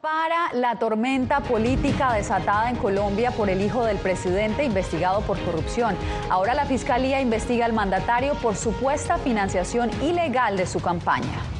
para 0.00 0.52
la 0.54 0.76
tormenta 0.76 1.40
política 1.40 2.14
desatada 2.14 2.70
en 2.70 2.76
Colombia 2.76 3.32
por 3.32 3.50
el 3.50 3.60
hijo 3.60 3.84
del 3.84 3.98
presidente 3.98 4.64
investigado 4.64 5.20
por 5.20 5.38
corrupción. 5.40 5.94
Ahora 6.30 6.54
la 6.54 6.64
Fiscalía 6.64 7.20
investiga 7.20 7.66
al 7.66 7.74
mandatario 7.74 8.34
por 8.36 8.56
supuesta 8.56 9.18
financiación 9.18 9.90
ilegal 10.02 10.56
de 10.56 10.66
su 10.66 10.80
campaña. 10.80 11.59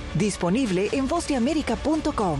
Disponible 0.15 0.89
en 0.91 1.07
vozdeamerica.com. 1.07 2.39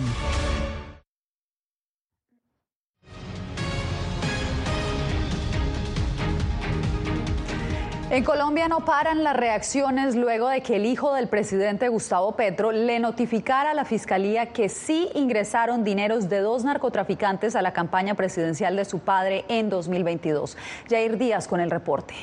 En 8.11 8.25
Colombia 8.25 8.67
no 8.67 8.83
paran 8.83 9.23
las 9.23 9.37
reacciones 9.37 10.15
luego 10.17 10.49
de 10.49 10.61
que 10.61 10.75
el 10.75 10.85
hijo 10.85 11.13
del 11.13 11.29
presidente 11.29 11.87
Gustavo 11.87 12.35
Petro 12.35 12.73
le 12.73 12.99
notificara 12.99 13.71
a 13.71 13.73
la 13.73 13.85
fiscalía 13.85 14.47
que 14.47 14.67
sí 14.67 15.07
ingresaron 15.15 15.85
dineros 15.85 16.27
de 16.27 16.41
dos 16.41 16.65
narcotraficantes 16.65 17.55
a 17.55 17.61
la 17.61 17.71
campaña 17.71 18.15
presidencial 18.15 18.75
de 18.75 18.83
su 18.83 18.99
padre 18.99 19.45
en 19.47 19.69
2022. 19.69 20.57
Jair 20.89 21.17
Díaz 21.17 21.47
con 21.47 21.61
el 21.61 21.71
reporte. 21.71 22.13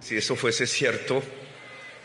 Si 0.00 0.16
eso 0.16 0.36
fuese 0.36 0.66
cierto, 0.66 1.20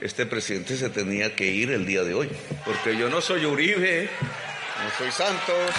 este 0.01 0.25
presidente 0.25 0.75
se 0.75 0.89
tenía 0.89 1.35
que 1.35 1.45
ir 1.45 1.71
el 1.71 1.85
día 1.85 2.03
de 2.03 2.15
hoy. 2.15 2.29
Porque 2.65 2.97
yo 2.97 3.09
no 3.09 3.21
soy 3.21 3.45
Uribe, 3.45 4.09
no 4.83 4.97
soy 4.97 5.11
Santos, 5.11 5.71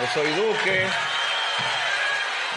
no 0.00 0.12
soy 0.12 0.28
Duque, 0.30 0.86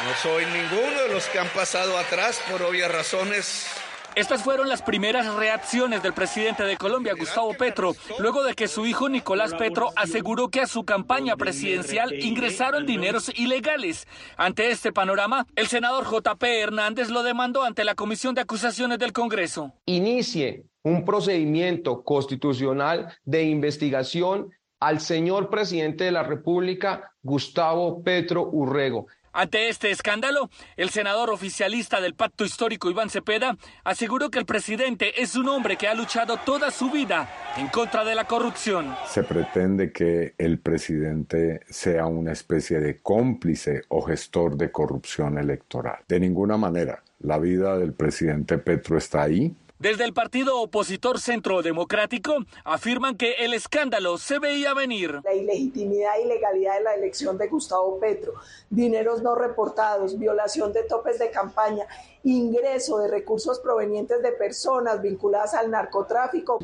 no 0.04 0.16
soy 0.22 0.46
ninguno 0.46 1.02
de 1.04 1.10
los 1.14 1.26
que 1.28 1.40
han 1.40 1.48
pasado 1.50 1.98
atrás 1.98 2.42
por 2.50 2.62
obvias 2.62 2.92
razones 2.92 3.68
estas 4.18 4.42
fueron 4.42 4.68
las 4.68 4.82
primeras 4.82 5.32
reacciones 5.36 6.02
del 6.02 6.12
presidente 6.12 6.64
de 6.64 6.76
Colombia, 6.76 7.14
Gustavo 7.14 7.54
Petro, 7.54 7.94
luego 8.18 8.44
de 8.44 8.56
que 8.56 8.68
su 8.68 8.88
hijo 8.88 9.10
Nicolás 9.10 9.54
Petro 9.54 9.92
aseguró 9.96 10.50
que 10.50 10.62
a 10.62 10.66
su 10.66 10.86
campaña 10.86 11.36
presidencial 11.38 12.12
ingresaron 12.14 12.88
dineros 12.88 13.32
ilegales. 13.38 14.08
Ante 14.36 14.72
este 14.72 14.92
panorama, 14.92 15.46
el 15.56 15.68
senador 15.68 16.06
JP 16.06 16.44
Hernández 16.44 17.10
lo 17.10 17.22
demandó 17.22 17.64
ante 17.64 17.84
la 17.84 17.94
Comisión 17.94 18.34
de 18.34 18.42
Acusaciones 18.42 18.98
del 18.98 19.14
Congreso. 19.14 19.72
Inicie 19.86 20.64
un 20.82 21.06
procedimiento 21.06 22.04
constitucional 22.04 23.16
de 23.24 23.44
investigación 23.44 24.50
al 24.80 25.00
señor 25.00 25.52
presidente 25.52 26.06
de 26.06 26.12
la 26.12 26.24
República, 26.24 27.12
Gustavo 27.22 28.02
Petro 28.02 28.50
Urrego. 28.52 29.06
Ante 29.40 29.70
este 29.70 29.92
escándalo, 29.92 30.50
el 30.78 30.90
senador 30.90 31.30
oficialista 31.30 32.02
del 32.02 32.16
Pacto 32.16 32.44
Histórico 32.44 32.90
Iván 32.90 33.12
Cepeda 33.12 33.56
aseguró 33.84 34.32
que 34.32 34.40
el 34.40 34.48
presidente 34.48 35.22
es 35.22 35.36
un 35.36 35.48
hombre 35.48 35.78
que 35.78 35.88
ha 35.88 35.94
luchado 35.94 36.38
toda 36.38 36.72
su 36.72 36.90
vida 36.90 37.30
en 37.56 37.68
contra 37.68 38.04
de 38.04 38.16
la 38.16 38.26
corrupción. 38.26 38.96
Se 39.06 39.22
pretende 39.22 39.92
que 39.92 40.34
el 40.40 40.58
presidente 40.58 41.60
sea 41.70 42.08
una 42.08 42.32
especie 42.32 42.80
de 42.80 42.98
cómplice 42.98 43.84
o 43.90 44.02
gestor 44.02 44.58
de 44.58 44.72
corrupción 44.72 45.38
electoral. 45.38 46.00
De 46.08 46.20
ninguna 46.20 46.58
manera. 46.58 47.04
La 47.20 47.38
vida 47.38 47.78
del 47.78 47.94
presidente 47.94 48.58
Petro 48.58 48.98
está 48.98 49.22
ahí 49.22 49.56
desde 49.80 50.06
el 50.06 50.14
partido 50.14 50.60
opositor 50.60 51.20
Centro 51.20 51.62
Democrático 51.62 52.38
afirman 52.64 53.16
que 53.16 53.34
el 53.34 53.54
escándalo 53.54 54.18
se 54.18 54.40
veía 54.40 54.74
venir. 54.74 55.20
La 55.24 55.36
ilegitimidad 55.36 56.14
y 56.24 56.28
legalidad 56.28 56.80
de 56.80 56.84
la 56.84 56.96
elección 56.96 57.38
de 57.38 57.48
Gustavo 57.48 58.00
Petro, 58.00 58.34
dineros 58.72 59.22
no 59.22 59.36
reportados, 59.36 60.18
violación 60.18 60.74
de 60.74 60.82
topes 60.82 61.20
de 61.20 61.30
campaña, 61.30 61.86
ingreso 62.24 62.98
de 62.98 63.08
recursos 63.08 63.60
provenientes 63.60 64.24
de 64.24 64.32
personas 64.32 65.00
vinculadas 65.00 65.54
al 65.54 65.70
narcotráfico. 65.70 66.58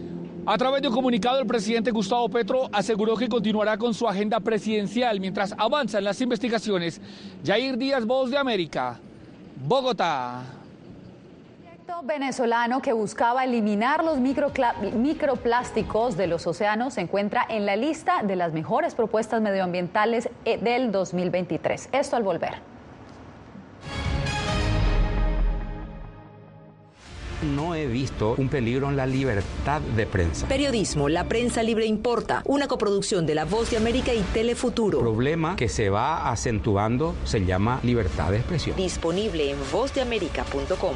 A 0.47 0.57
través 0.57 0.81
de 0.81 0.87
un 0.87 0.95
comunicado, 0.95 1.37
el 1.37 1.45
presidente 1.45 1.91
Gustavo 1.91 2.27
Petro 2.29 2.67
aseguró 2.71 3.15
que 3.15 3.29
continuará 3.29 3.77
con 3.77 3.93
su 3.93 4.07
agenda 4.07 4.39
presidencial 4.39 5.19
mientras 5.19 5.53
avanzan 5.55 6.03
las 6.03 6.19
investigaciones. 6.19 6.99
Jair 7.45 7.77
Díaz, 7.77 8.05
Voz 8.05 8.31
de 8.31 8.37
América, 8.37 8.99
Bogotá 9.67 10.62
venezolano 12.01 12.81
que 12.81 12.93
buscaba 12.93 13.43
eliminar 13.43 14.03
los 14.03 14.17
microplásticos 14.19 16.17
de 16.17 16.27
los 16.27 16.47
océanos 16.47 16.95
se 16.95 17.01
encuentra 17.01 17.45
en 17.47 17.65
la 17.65 17.75
lista 17.75 18.23
de 18.23 18.35
las 18.35 18.53
mejores 18.53 18.95
propuestas 18.95 19.41
medioambientales 19.41 20.29
eh, 20.45 20.57
del 20.57 20.91
2023. 20.91 21.89
Esto 21.91 22.15
al 22.15 22.23
volver. 22.23 22.73
No 27.43 27.75
he 27.75 27.87
visto 27.87 28.35
un 28.37 28.47
peligro 28.47 28.89
en 28.89 28.95
la 28.95 29.05
libertad 29.05 29.81
de 29.81 30.05
prensa. 30.05 30.47
Periodismo, 30.47 31.09
la 31.09 31.25
prensa 31.25 31.61
libre 31.61 31.85
importa, 31.85 32.41
una 32.45 32.67
coproducción 32.67 33.25
de 33.25 33.35
La 33.35 33.43
Voz 33.43 33.69
de 33.69 33.77
América 33.77 34.13
y 34.13 34.21
Telefuturo. 34.21 34.99
El 34.99 35.03
problema 35.03 35.57
que 35.57 35.67
se 35.67 35.89
va 35.89 36.31
acentuando 36.31 37.15
se 37.25 37.45
llama 37.45 37.81
libertad 37.83 38.31
de 38.31 38.37
expresión. 38.37 38.77
Disponible 38.77 39.51
en 39.51 39.57
vozdeamerica.com. 39.71 40.95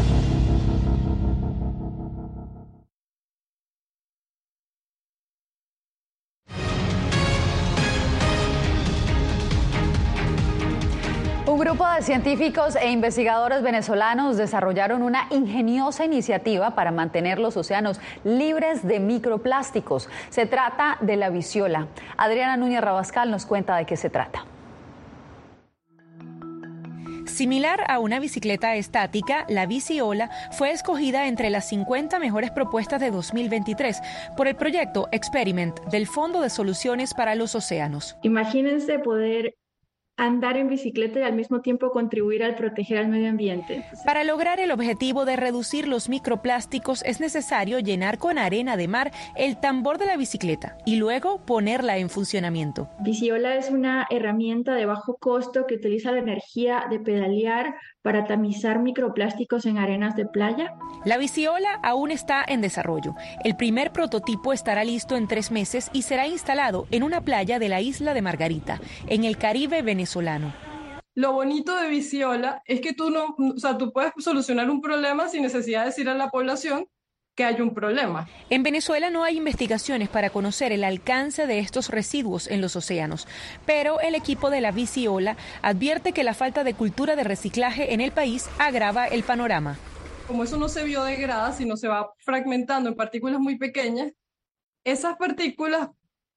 Científicos 12.11 12.75
e 12.75 12.89
investigadores 12.89 13.63
venezolanos 13.63 14.35
desarrollaron 14.35 15.01
una 15.01 15.27
ingeniosa 15.29 16.03
iniciativa 16.03 16.75
para 16.75 16.91
mantener 16.91 17.39
los 17.39 17.55
océanos 17.55 18.01
libres 18.25 18.85
de 18.85 18.99
microplásticos. 18.99 20.09
Se 20.29 20.45
trata 20.45 20.97
de 20.99 21.15
la 21.15 21.29
visiola. 21.29 21.87
Adriana 22.17 22.57
Núñez 22.57 22.81
Rabascal 22.81 23.31
nos 23.31 23.45
cuenta 23.45 23.77
de 23.77 23.85
qué 23.85 23.95
se 23.95 24.09
trata. 24.09 24.43
Similar 27.27 27.85
a 27.87 27.99
una 27.99 28.19
bicicleta 28.19 28.75
estática, 28.75 29.45
la 29.47 29.65
biciola 29.65 30.29
fue 30.51 30.71
escogida 30.71 31.27
entre 31.27 31.49
las 31.49 31.69
50 31.69 32.19
mejores 32.19 32.51
propuestas 32.51 32.99
de 32.99 33.09
2023 33.09 34.01
por 34.35 34.49
el 34.49 34.57
proyecto 34.57 35.07
Experiment 35.13 35.79
del 35.85 36.07
Fondo 36.07 36.41
de 36.41 36.49
Soluciones 36.49 37.13
para 37.13 37.35
los 37.35 37.55
Océanos. 37.55 38.17
Imagínense 38.21 38.99
poder 38.99 39.55
andar 40.21 40.55
en 40.55 40.69
bicicleta 40.69 41.19
y 41.19 41.23
al 41.23 41.33
mismo 41.33 41.61
tiempo 41.61 41.89
contribuir 41.91 42.43
al 42.43 42.55
proteger 42.55 42.99
al 42.99 43.07
medio 43.07 43.29
ambiente. 43.29 43.83
Para 44.05 44.23
lograr 44.23 44.59
el 44.59 44.71
objetivo 44.71 45.25
de 45.25 45.35
reducir 45.35 45.87
los 45.87 46.09
microplásticos 46.09 47.03
es 47.03 47.19
necesario 47.19 47.79
llenar 47.79 48.19
con 48.19 48.37
arena 48.37 48.77
de 48.77 48.87
mar 48.87 49.11
el 49.35 49.59
tambor 49.59 49.97
de 49.97 50.05
la 50.05 50.17
bicicleta 50.17 50.77
y 50.85 50.97
luego 50.97 51.43
ponerla 51.45 51.97
en 51.97 52.09
funcionamiento. 52.09 52.89
Biciola 52.99 53.55
es 53.55 53.71
una 53.71 54.05
herramienta 54.11 54.75
de 54.75 54.85
bajo 54.85 55.17
costo 55.17 55.65
que 55.65 55.75
utiliza 55.75 56.11
la 56.11 56.19
energía 56.19 56.85
de 56.89 56.99
pedalear 56.99 57.75
para 58.01 58.25
tamizar 58.25 58.79
microplásticos 58.79 59.65
en 59.65 59.77
arenas 59.77 60.15
de 60.15 60.25
playa? 60.25 60.73
La 61.05 61.17
biciola 61.17 61.79
aún 61.83 62.11
está 62.11 62.43
en 62.47 62.61
desarrollo. 62.61 63.15
El 63.43 63.55
primer 63.55 63.91
prototipo 63.91 64.53
estará 64.53 64.83
listo 64.83 65.15
en 65.15 65.27
tres 65.27 65.51
meses 65.51 65.89
y 65.93 66.03
será 66.03 66.27
instalado 66.27 66.87
en 66.91 67.03
una 67.03 67.21
playa 67.21 67.59
de 67.59 67.69
la 67.69 67.81
isla 67.81 68.13
de 68.13 68.21
Margarita, 68.21 68.79
en 69.07 69.23
el 69.23 69.37
Caribe 69.37 69.81
venezolano. 69.81 70.53
Lo 71.13 71.33
bonito 71.33 71.75
de 71.75 71.89
Biciola 71.89 72.61
es 72.65 72.79
que 72.79 72.93
tú 72.93 73.09
no, 73.09 73.35
o 73.37 73.59
sea, 73.59 73.77
tú 73.77 73.91
puedes 73.91 74.13
solucionar 74.17 74.69
un 74.69 74.81
problema 74.81 75.27
sin 75.27 75.41
necesidad 75.41 75.81
de 75.81 75.87
decir 75.87 76.07
a 76.07 76.13
la 76.13 76.29
población 76.29 76.87
que 77.35 77.45
hay 77.45 77.61
un 77.61 77.73
problema. 77.73 78.27
En 78.49 78.63
Venezuela 78.63 79.09
no 79.09 79.23
hay 79.23 79.37
investigaciones 79.37 80.09
para 80.09 80.29
conocer 80.29 80.71
el 80.71 80.83
alcance 80.83 81.47
de 81.47 81.59
estos 81.59 81.89
residuos 81.89 82.47
en 82.47 82.61
los 82.61 82.75
océanos, 82.75 83.27
pero 83.65 83.99
el 84.01 84.15
equipo 84.15 84.49
de 84.49 84.61
la 84.61 84.71
Viciola 84.71 85.37
advierte 85.61 86.11
que 86.11 86.23
la 86.23 86.33
falta 86.33 86.63
de 86.63 86.73
cultura 86.73 87.15
de 87.15 87.23
reciclaje 87.23 87.93
en 87.93 88.01
el 88.01 88.11
país 88.11 88.49
agrava 88.59 89.07
el 89.07 89.23
panorama. 89.23 89.77
Como 90.27 90.43
eso 90.43 90.57
no 90.57 90.69
se 90.69 90.83
biodegrada, 90.83 91.51
sino 91.53 91.77
se 91.77 91.87
va 91.87 92.13
fragmentando 92.19 92.89
en 92.89 92.95
partículas 92.95 93.39
muy 93.39 93.57
pequeñas, 93.57 94.11
esas 94.83 95.15
partículas 95.17 95.89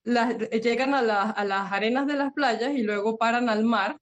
las, 0.04 0.36
llegan 0.50 0.94
a, 0.94 0.98
a 1.30 1.44
las 1.44 1.72
arenas 1.72 2.06
de 2.06 2.14
las 2.14 2.32
playas 2.32 2.72
y 2.74 2.82
luego 2.82 3.16
paran 3.16 3.48
al 3.48 3.64
mar 3.64 3.98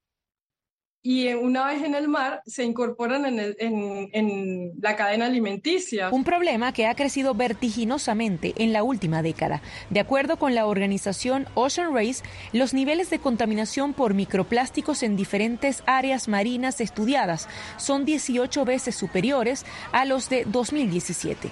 y 1.03 1.33
una 1.35 1.67
vez 1.67 1.83
en 1.83 1.95
el 1.95 2.07
mar 2.07 2.43
se 2.47 2.63
incorporan 2.63 3.25
en, 3.27 4.73
la 4.81 4.95
cadena 4.95 5.27
alimenticia. 5.27 6.11
Un 6.11 6.23
problema 6.23 6.73
que 6.73 6.87
ha 6.87 6.95
crecido 6.95 7.35
vertiginosamente 7.35 8.55
en 8.57 8.73
la 8.73 8.85
última 8.85 9.23
década. 9.23 9.63
De 9.91 9.99
acuerdo 9.99 10.37
con 10.37 10.55
la 10.55 10.67
organización 10.67 11.47
Ocean 11.55 11.93
Race, 11.93 12.23
los 12.53 12.73
niveles 12.73 13.11
de 13.11 13.19
contaminación 13.19 13.95
por 13.95 14.15
microplásticos 14.15 15.03
en 15.03 15.17
diferentes 15.17 15.83
áreas 15.87 16.29
marinas 16.29 16.81
estudiadas 16.81 17.49
son 17.79 18.05
18 18.05 18.65
veces 18.65 18.95
superiores 18.95 19.67
a 19.91 20.05
los 20.05 20.29
de 20.29 20.45
2017. 20.45 21.51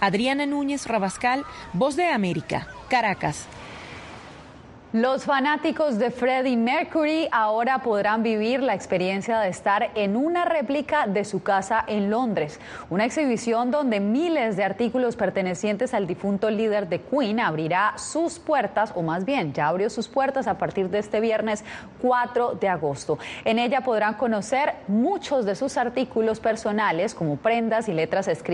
Adriana 0.00 0.46
Núñez 0.46 0.86
Rabascal, 0.86 1.44
Voz 1.74 1.96
de 1.96 2.06
América, 2.06 2.68
Caracas. 2.88 3.46
Los 4.96 5.24
fanáticos 5.24 5.98
de 5.98 6.10
Freddie 6.10 6.56
Mercury 6.56 7.28
ahora 7.30 7.82
podrán 7.82 8.22
vivir 8.22 8.62
la 8.62 8.72
experiencia 8.72 9.40
de 9.40 9.50
estar 9.50 9.90
en 9.94 10.16
una 10.16 10.46
réplica 10.46 11.06
de 11.06 11.26
su 11.26 11.42
casa 11.42 11.84
en 11.86 12.08
Londres, 12.08 12.58
una 12.88 13.04
exhibición 13.04 13.70
donde 13.70 14.00
miles 14.00 14.56
de 14.56 14.64
artículos 14.64 15.14
pertenecientes 15.14 15.92
al 15.92 16.06
difunto 16.06 16.50
líder 16.50 16.88
de 16.88 17.02
Queen 17.02 17.40
abrirá 17.40 17.92
sus 17.98 18.38
puertas, 18.38 18.94
o 18.94 19.02
más 19.02 19.26
bien 19.26 19.52
ya 19.52 19.68
abrió 19.68 19.90
sus 19.90 20.08
puertas 20.08 20.46
a 20.46 20.56
partir 20.56 20.88
de 20.88 21.00
este 21.00 21.20
viernes 21.20 21.62
4 22.00 22.54
de 22.54 22.68
agosto. 22.70 23.18
En 23.44 23.58
ella 23.58 23.82
podrán 23.82 24.14
conocer 24.14 24.76
muchos 24.88 25.44
de 25.44 25.56
sus 25.56 25.76
artículos 25.76 26.40
personales 26.40 27.14
como 27.14 27.36
prendas 27.36 27.90
y 27.90 27.92
letras 27.92 28.28
escritas 28.28 28.44